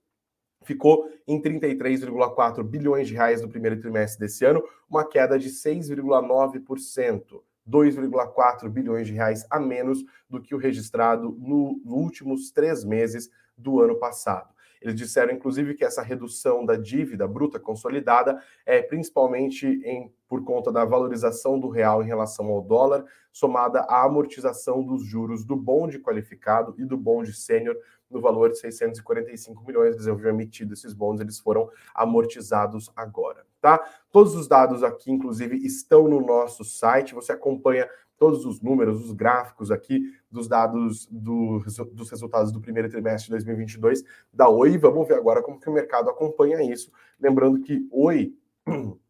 ficou 0.63 1.09
em 1.27 1.41
33,4 1.41 2.63
bilhões 2.63 3.07
de 3.07 3.13
reais 3.13 3.41
no 3.41 3.49
primeiro 3.49 3.79
trimestre 3.79 4.19
desse 4.19 4.45
ano, 4.45 4.63
uma 4.89 5.07
queda 5.07 5.37
de 5.37 5.49
6,9%. 5.49 7.41
2,4 7.69 8.69
bilhões 8.69 9.07
de 9.07 9.13
reais 9.13 9.45
a 9.49 9.59
menos 9.59 10.03
do 10.29 10.41
que 10.41 10.53
o 10.53 10.57
registrado 10.57 11.31
nos 11.39 11.81
no 11.85 11.95
últimos 11.95 12.51
três 12.51 12.83
meses 12.83 13.29
do 13.57 13.79
ano 13.79 13.95
passado. 13.95 14.53
Eles 14.83 14.95
disseram, 14.95 15.33
inclusive, 15.33 15.75
que 15.75 15.85
essa 15.85 16.01
redução 16.01 16.65
da 16.65 16.75
dívida 16.75 17.25
bruta 17.25 17.57
consolidada 17.57 18.43
é 18.65 18.81
principalmente 18.81 19.65
em, 19.65 20.13
por 20.27 20.43
conta 20.43 20.73
da 20.73 20.83
valorização 20.83 21.57
do 21.57 21.69
real 21.69 22.03
em 22.03 22.05
relação 22.05 22.47
ao 22.47 22.61
dólar, 22.61 23.05
somada 23.31 23.79
à 23.81 24.03
amortização 24.03 24.83
dos 24.83 25.05
juros 25.05 25.45
do 25.45 25.55
bonde 25.55 25.99
qualificado 25.99 26.75
e 26.77 26.83
do 26.83 26.97
bonde 26.97 27.31
sênior 27.31 27.77
no 28.13 28.21
valor 28.21 28.51
de 28.51 28.59
645 28.59 29.65
milhões. 29.65 29.95
Eles 29.95 30.07
haviam 30.07 30.29
emitido 30.29 30.73
esses 30.73 30.93
bons, 30.93 31.19
eles 31.19 31.39
foram 31.39 31.69
amortizados 31.93 32.91
agora, 32.95 33.45
tá? 33.59 33.83
Todos 34.11 34.35
os 34.35 34.47
dados 34.47 34.83
aqui, 34.83 35.11
inclusive, 35.11 35.57
estão 35.57 36.07
no 36.07 36.21
nosso 36.21 36.63
site. 36.63 37.15
Você 37.15 37.31
acompanha 37.31 37.89
todos 38.17 38.45
os 38.45 38.61
números, 38.61 39.03
os 39.03 39.11
gráficos 39.11 39.71
aqui 39.71 40.01
dos 40.31 40.47
dados 40.47 41.07
do, 41.11 41.59
dos 41.91 42.09
resultados 42.09 42.51
do 42.51 42.61
primeiro 42.61 42.89
trimestre 42.89 43.25
de 43.25 43.31
2022 43.31 44.03
da 44.31 44.47
Oi. 44.47 44.77
Vamos 44.77 45.07
ver 45.07 45.15
agora 45.15 45.41
como 45.41 45.59
que 45.59 45.69
o 45.69 45.73
mercado 45.73 46.09
acompanha 46.09 46.63
isso. 46.63 46.91
Lembrando 47.19 47.59
que 47.59 47.85
Oi 47.91 48.33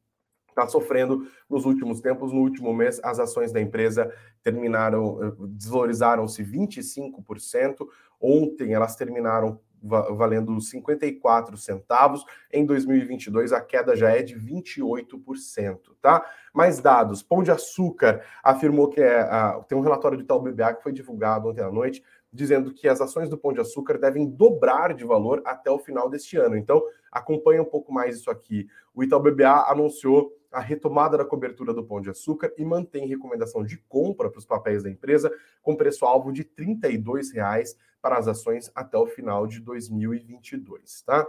está 0.54 0.68
sofrendo 0.68 1.28
nos 1.50 1.66
últimos 1.66 2.02
tempos. 2.02 2.32
No 2.32 2.40
último 2.40 2.74
mês, 2.74 3.00
as 3.04 3.20
ações 3.20 3.52
da 3.52 3.62
empresa 3.62 4.12
terminaram, 4.42 5.24
eh, 5.24 5.34
desvalorizaram-se 5.50 6.44
25%. 6.44 7.88
Ontem, 8.20 8.74
elas 8.74 8.96
terminaram 8.96 9.60
valendo 9.84 10.60
54 10.60 11.58
centavos. 11.58 12.24
Em 12.52 12.66
2022, 12.66 13.52
a 13.52 13.60
queda 13.60 13.96
já 13.96 14.10
é 14.12 14.24
de 14.24 14.36
28%, 14.36 15.96
tá? 16.02 16.26
Mais 16.54 16.80
dados. 16.80 17.22
Pão 17.22 17.44
de 17.44 17.52
Açúcar 17.52 18.24
afirmou 18.42 18.90
que 18.90 19.02
é, 19.02 19.28
tem 19.68 19.78
um 19.78 19.82
relatório 19.82 20.18
do 20.18 20.24
Itaú 20.24 20.40
BBA 20.40 20.76
que 20.76 20.84
foi 20.84 20.94
divulgado 20.94 21.50
ontem 21.50 21.62
à 21.62 21.70
noite, 21.70 22.02
dizendo 22.32 22.74
que 22.74 22.88
as 22.88 23.02
ações 23.02 23.30
do 23.30 23.38
Pão 23.38 23.52
de 23.52 23.60
Açúcar 23.60 23.98
devem 23.98 24.26
dobrar 24.26 24.94
de 24.94 25.04
valor 25.04 25.42
até 25.46 25.70
o 25.70 25.78
final 25.78 26.10
deste 26.10 26.38
ano. 26.38 26.56
Então, 26.56 26.82
acompanha 27.12 27.62
um 27.62 27.66
pouco 27.66 27.92
mais 27.92 28.16
isso 28.16 28.32
aqui. 28.32 28.68
O 28.96 29.04
Itaú 29.04 29.20
BBA 29.20 29.70
anunciou 29.70 30.32
a 30.54 30.60
retomada 30.60 31.18
da 31.18 31.26
cobertura 31.26 31.74
do 31.74 31.84
Pão 31.84 32.00
de 32.00 32.10
Açúcar 32.10 32.54
e 32.58 32.64
mantém 32.64 33.08
recomendação 33.08 33.64
de 33.64 33.78
compra 33.90 34.30
para 34.30 34.40
os 34.40 34.46
papéis 34.46 34.84
da 34.84 34.90
empresa 34.90 35.34
com 35.62 35.76
preço-alvo 35.76 36.32
de 36.32 36.44
R$ 36.44 36.50
32,00 36.58 37.76
para 38.02 38.18
as 38.18 38.28
ações 38.28 38.72
até 38.76 38.98
o 38.98 39.08
final 39.08 39.48
de 39.48 39.60
2022, 39.60 41.02
tá? 41.02 41.28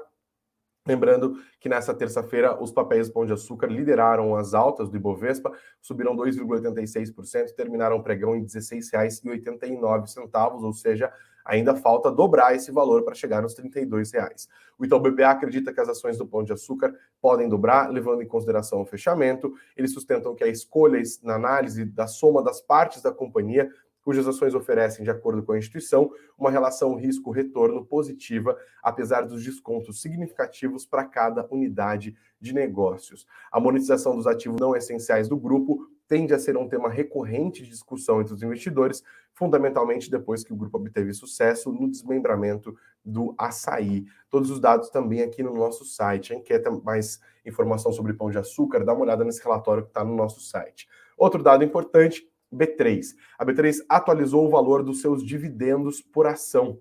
Lembrando 0.86 1.42
que 1.58 1.68
nessa 1.68 1.94
terça-feira 1.94 2.62
os 2.62 2.70
papéis 2.70 3.08
Pão 3.08 3.24
de 3.24 3.32
Açúcar 3.32 3.68
lideraram 3.68 4.36
as 4.36 4.52
altas 4.52 4.90
do 4.90 4.96
Ibovespa, 4.96 5.50
subiram 5.80 6.14
2,86% 6.14 7.48
e 7.48 7.54
terminaram 7.54 7.96
o 7.96 8.02
pregão 8.02 8.36
em 8.36 8.40
R$ 8.40 8.46
16,89, 8.46 10.62
ou 10.62 10.72
seja, 10.74 11.10
ainda 11.44 11.74
falta 11.74 12.10
dobrar 12.10 12.54
esse 12.54 12.72
valor 12.72 13.04
para 13.04 13.14
chegar 13.14 13.42
nos 13.42 13.56
R$ 13.56 13.68
32,00. 13.68 14.48
O 14.78 14.84
Itaú 14.84 15.00
BBA 15.00 15.30
acredita 15.30 15.72
que 15.72 15.80
as 15.80 15.88
ações 15.88 16.16
do 16.16 16.26
Pão 16.26 16.42
de 16.42 16.52
Açúcar 16.52 16.94
podem 17.20 17.48
dobrar, 17.48 17.90
levando 17.90 18.22
em 18.22 18.26
consideração 18.26 18.80
o 18.80 18.86
fechamento. 18.86 19.52
Eles 19.76 19.92
sustentam 19.92 20.34
que 20.34 20.42
a 20.42 20.48
escolha 20.48 21.00
na 21.22 21.34
análise 21.34 21.84
da 21.84 22.06
soma 22.06 22.42
das 22.42 22.60
partes 22.60 23.02
da 23.02 23.12
companhia 23.12 23.70
cujas 24.04 24.28
ações 24.28 24.54
oferecem, 24.54 25.02
de 25.02 25.10
acordo 25.10 25.42
com 25.42 25.52
a 25.52 25.58
instituição, 25.58 26.10
uma 26.38 26.50
relação 26.50 26.94
risco-retorno 26.94 27.84
positiva, 27.84 28.56
apesar 28.82 29.22
dos 29.22 29.42
descontos 29.42 30.02
significativos 30.02 30.84
para 30.84 31.04
cada 31.04 31.46
unidade 31.50 32.14
de 32.38 32.52
negócios. 32.52 33.26
A 33.50 33.58
monetização 33.58 34.14
dos 34.14 34.26
ativos 34.26 34.60
não 34.60 34.76
essenciais 34.76 35.26
do 35.26 35.38
grupo 35.38 35.88
tende 36.06 36.34
a 36.34 36.38
ser 36.38 36.56
um 36.56 36.68
tema 36.68 36.90
recorrente 36.90 37.62
de 37.62 37.70
discussão 37.70 38.20
entre 38.20 38.34
os 38.34 38.42
investidores, 38.42 39.02
fundamentalmente 39.34 40.10
depois 40.10 40.44
que 40.44 40.52
o 40.52 40.56
grupo 40.56 40.78
obteve 40.78 41.12
sucesso 41.12 41.72
no 41.72 41.90
desmembramento 41.90 42.74
do 43.04 43.34
açaí. 43.36 44.06
Todos 44.30 44.50
os 44.50 44.60
dados 44.60 44.88
também 44.88 45.22
aqui 45.22 45.42
no 45.42 45.52
nosso 45.52 45.84
site. 45.84 46.32
Quem 46.32 46.42
quer 46.42 46.60
ter 46.60 46.70
mais 46.70 47.20
informação 47.44 47.92
sobre 47.92 48.14
pão 48.14 48.30
de 48.30 48.38
açúcar, 48.38 48.84
dá 48.84 48.94
uma 48.94 49.02
olhada 49.02 49.24
nesse 49.24 49.42
relatório 49.42 49.82
que 49.82 49.90
está 49.90 50.04
no 50.04 50.14
nosso 50.14 50.40
site. 50.40 50.88
Outro 51.16 51.42
dado 51.42 51.64
importante 51.64 52.28
B3. 52.52 53.14
A 53.38 53.44
B3 53.44 53.78
atualizou 53.88 54.46
o 54.46 54.50
valor 54.50 54.82
dos 54.82 55.00
seus 55.00 55.24
dividendos 55.24 56.00
por 56.00 56.26
ação. 56.26 56.80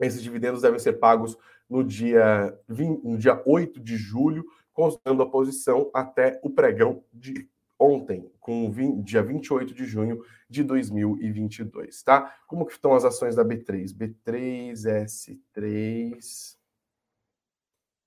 Esses 0.00 0.20
dividendos 0.22 0.62
devem 0.62 0.80
ser 0.80 0.94
pagos 0.94 1.38
no 1.70 1.84
dia, 1.84 2.58
20, 2.68 3.04
no 3.04 3.16
dia 3.16 3.40
8 3.46 3.78
de 3.80 3.96
julho, 3.96 4.44
considerando 4.72 5.22
a 5.22 5.30
posição 5.30 5.90
até 5.94 6.40
o 6.42 6.50
pregão 6.50 7.04
de 7.12 7.48
ontem, 7.78 8.30
com 8.38 8.70
20, 8.70 9.02
dia 9.02 9.22
28 9.22 9.74
de 9.74 9.84
junho 9.84 10.22
de 10.48 10.62
2022, 10.62 12.02
tá? 12.02 12.34
Como 12.46 12.64
que 12.64 12.72
estão 12.72 12.94
as 12.94 13.04
ações 13.04 13.34
da 13.34 13.44
B3? 13.44 13.92
B3S3 13.92 16.56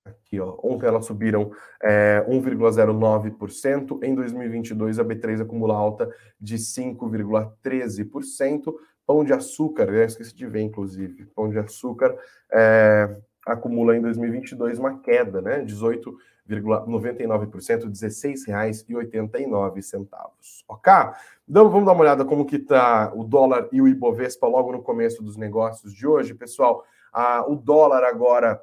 Aqui, 0.06 0.39
ó. 0.39 0.56
Ontem 0.62 0.86
elas 0.86 1.08
subiram 1.08 1.51
é, 1.82 2.23
1,09%. 2.30 4.04
Em 4.04 4.13
2022, 4.13 4.99
a 4.99 5.04
B3 5.04 5.41
acumula 5.41 5.75
alta 5.75 6.08
de 6.39 6.58
5,13%. 6.58 8.71
Pão 9.06 9.23
de 9.23 9.34
açúcar, 9.34 9.89
eu 9.89 10.04
esqueci 10.04 10.36
de 10.36 10.45
ver, 10.45 10.62
inclusive. 10.62 11.25
Pão 11.36 11.49
de 11.49 11.58
açúcar 11.58 12.15
é, 12.51 13.17
acumula 13.47 13.97
em 13.97 14.01
2022 14.01 14.78
uma 14.78 14.99
queda, 14.99 15.41
né? 15.41 15.63
18,99%, 16.49 17.84
R$ 17.84 17.89
16,89. 17.89 20.63
Ok? 20.67 20.91
Então, 21.47 21.69
vamos 21.69 21.86
dar 21.86 21.93
uma 21.93 22.01
olhada 22.01 22.25
como 22.25 22.45
que 22.45 22.55
está 22.58 23.13
o 23.13 23.23
dólar 23.23 23.69
e 23.71 23.79
o 23.81 23.88
Ibovespa 23.88 24.47
logo 24.47 24.71
no 24.71 24.81
começo 24.81 25.21
dos 25.23 25.38
negócios 25.38 25.93
de 25.93 26.08
hoje, 26.08 26.34
pessoal. 26.34 26.84
Ah, 27.12 27.45
o 27.47 27.55
dólar 27.55 28.03
agora 28.03 28.60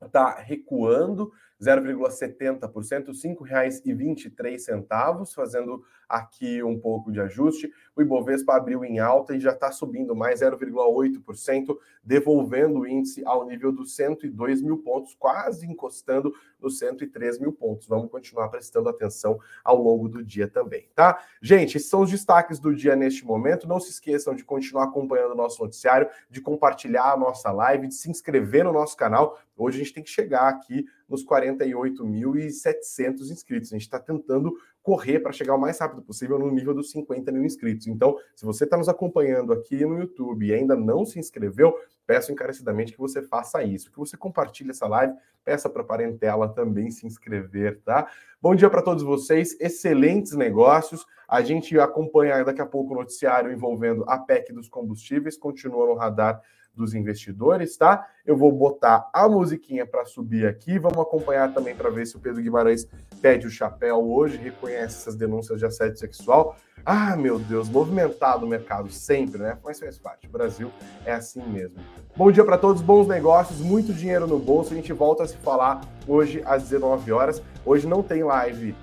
está 0.00 0.38
recuando 0.38 1.32
0,70%, 1.60 3.06
R$ 3.06 3.12
5,23, 3.12 5.34
fazendo 5.34 5.82
aqui 6.08 6.62
um 6.62 6.78
pouco 6.78 7.10
de 7.10 7.20
ajuste. 7.20 7.72
O 7.94 8.02
Ibovespa 8.02 8.56
abriu 8.56 8.84
em 8.84 8.98
alta 8.98 9.34
e 9.34 9.40
já 9.40 9.52
está 9.52 9.72
subindo 9.72 10.14
mais 10.14 10.40
0,8%, 10.40 11.76
devolvendo 12.02 12.80
o 12.80 12.86
índice 12.86 13.22
ao 13.24 13.46
nível 13.46 13.72
dos 13.72 13.94
102 13.96 14.62
mil 14.62 14.78
pontos, 14.78 15.14
quase 15.14 15.66
encostando 15.66 16.32
nos 16.60 16.78
103 16.78 17.38
mil 17.38 17.52
pontos. 17.52 17.86
Vamos 17.86 18.10
continuar 18.10 18.48
prestando 18.48 18.88
atenção 18.88 19.38
ao 19.64 19.80
longo 19.80 20.08
do 20.08 20.22
dia 20.22 20.48
também, 20.48 20.88
tá? 20.94 21.22
Gente, 21.40 21.76
esses 21.76 21.88
são 21.88 22.02
os 22.02 22.10
destaques 22.10 22.58
do 22.58 22.74
dia 22.74 22.94
neste 22.94 23.24
momento. 23.24 23.66
Não 23.66 23.80
se 23.80 23.90
esqueçam 23.90 24.34
de 24.34 24.44
continuar 24.44 24.84
acompanhando 24.84 25.32
o 25.32 25.36
nosso 25.36 25.62
noticiário, 25.62 26.08
de 26.30 26.40
compartilhar 26.40 27.12
a 27.12 27.16
nossa 27.16 27.50
live, 27.50 27.88
de 27.88 27.94
se 27.94 28.10
inscrever 28.10 28.64
no 28.64 28.72
nosso 28.72 28.96
canal. 28.96 29.38
Hoje 29.56 29.80
a 29.80 29.84
gente 29.84 29.94
tem 29.94 30.02
que 30.02 30.10
chegar 30.10 30.48
aqui 30.48 30.84
nos 31.08 31.24
48.700 31.24 33.30
inscritos. 33.30 33.72
A 33.72 33.76
gente 33.76 33.86
está 33.86 33.98
tentando 33.98 34.54
correr 34.82 35.20
para 35.20 35.32
chegar 35.32 35.54
o 35.54 35.60
mais 35.60 35.78
rápido 35.78 36.02
possível 36.02 36.38
no 36.38 36.50
nível 36.50 36.74
dos 36.74 36.90
50 36.90 37.32
mil 37.32 37.44
inscritos. 37.44 37.86
Então, 37.86 38.16
se 38.34 38.44
você 38.44 38.64
está 38.64 38.76
nos 38.76 38.88
acompanhando 38.88 39.52
aqui 39.52 39.84
no 39.84 39.98
YouTube 39.98 40.46
e 40.46 40.52
ainda 40.52 40.76
não 40.76 41.04
se 41.04 41.18
inscreveu, 41.18 41.74
peço 42.06 42.30
encarecidamente 42.30 42.92
que 42.92 42.98
você 42.98 43.22
faça 43.22 43.62
isso, 43.62 43.90
que 43.90 43.98
você 43.98 44.16
compartilhe 44.16 44.70
essa 44.70 44.86
live, 44.86 45.14
peça 45.44 45.68
para 45.68 45.82
a 45.82 45.84
parentela 45.84 46.48
também 46.48 46.90
se 46.90 47.06
inscrever, 47.06 47.80
tá? 47.84 48.08
Bom 48.40 48.54
dia 48.54 48.70
para 48.70 48.82
todos 48.82 49.02
vocês, 49.02 49.56
excelentes 49.60 50.32
negócios. 50.32 51.04
A 51.28 51.42
gente 51.42 51.78
acompanha 51.78 52.44
daqui 52.44 52.60
a 52.60 52.66
pouco 52.66 52.94
o 52.94 52.96
noticiário 52.96 53.52
envolvendo 53.52 54.04
a 54.08 54.18
PEC 54.18 54.52
dos 54.52 54.68
combustíveis, 54.68 55.36
continua 55.36 55.86
no 55.86 55.94
radar 55.94 56.40
dos 56.76 56.94
investidores, 56.94 57.76
tá? 57.76 58.06
Eu 58.24 58.36
vou 58.36 58.52
botar 58.52 59.08
a 59.12 59.28
musiquinha 59.28 59.86
para 59.86 60.04
subir 60.04 60.46
aqui. 60.46 60.78
Vamos 60.78 60.98
acompanhar 60.98 61.52
também 61.52 61.74
para 61.74 61.88
ver 61.88 62.06
se 62.06 62.16
o 62.16 62.20
Pedro 62.20 62.42
Guimarães 62.42 62.86
pede 63.20 63.46
o 63.46 63.50
chapéu 63.50 64.08
hoje, 64.08 64.36
reconhece 64.36 64.96
essas 64.96 65.16
denúncias 65.16 65.58
de 65.58 65.64
assédio 65.64 65.96
sexual. 65.96 66.54
Ah, 66.84 67.16
meu 67.16 67.38
Deus, 67.38 67.68
movimentado 67.68 68.44
o 68.44 68.48
mercado 68.48 68.90
sempre, 68.90 69.40
né? 69.40 69.58
Mas 69.64 69.80
faz 69.80 69.98
parte. 69.98 70.26
O 70.26 70.30
Brasil 70.30 70.70
é 71.04 71.12
assim 71.12 71.42
mesmo. 71.48 71.78
Bom 72.16 72.32
dia 72.32 72.44
para 72.44 72.56
todos, 72.56 72.80
bons 72.80 73.06
negócios, 73.06 73.60
muito 73.60 73.92
dinheiro 73.92 74.26
no 74.26 74.38
bolso. 74.38 74.72
A 74.72 74.76
gente 74.76 74.92
volta 74.92 75.24
a 75.24 75.28
se 75.28 75.36
falar 75.36 75.82
hoje 76.08 76.42
às 76.46 76.62
19 76.62 77.12
horas. 77.12 77.42
Hoje 77.64 77.86
não 77.86 78.02
tem 78.02 78.22
live 78.22 78.74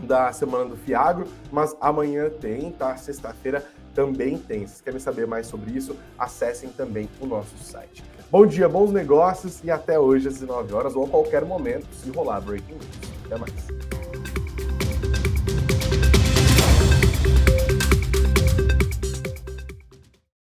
da 0.00 0.32
semana 0.32 0.64
do 0.64 0.76
Fiagro, 0.76 1.26
mas 1.50 1.76
amanhã 1.80 2.28
tem, 2.30 2.70
tá? 2.72 2.96
Sexta-feira 2.96 3.64
também 3.94 4.38
tem. 4.38 4.66
Se 4.66 4.82
querem 4.82 5.00
saber 5.00 5.26
mais 5.26 5.46
sobre 5.46 5.72
isso, 5.72 5.96
acessem 6.18 6.68
também 6.70 7.08
o 7.20 7.26
nosso 7.26 7.56
site. 7.58 8.04
Bom 8.30 8.46
dia, 8.46 8.68
bons 8.68 8.92
negócios 8.92 9.62
e 9.64 9.70
até 9.70 9.98
hoje 9.98 10.28
às 10.28 10.34
19 10.34 10.74
horas 10.74 10.94
ou 10.94 11.04
a 11.04 11.08
qualquer 11.08 11.44
momento, 11.44 11.86
se 11.94 12.10
rolar 12.10 12.40
Breaking 12.40 12.74
News. 12.74 12.86
Até 13.26 13.38
mais. 13.38 13.97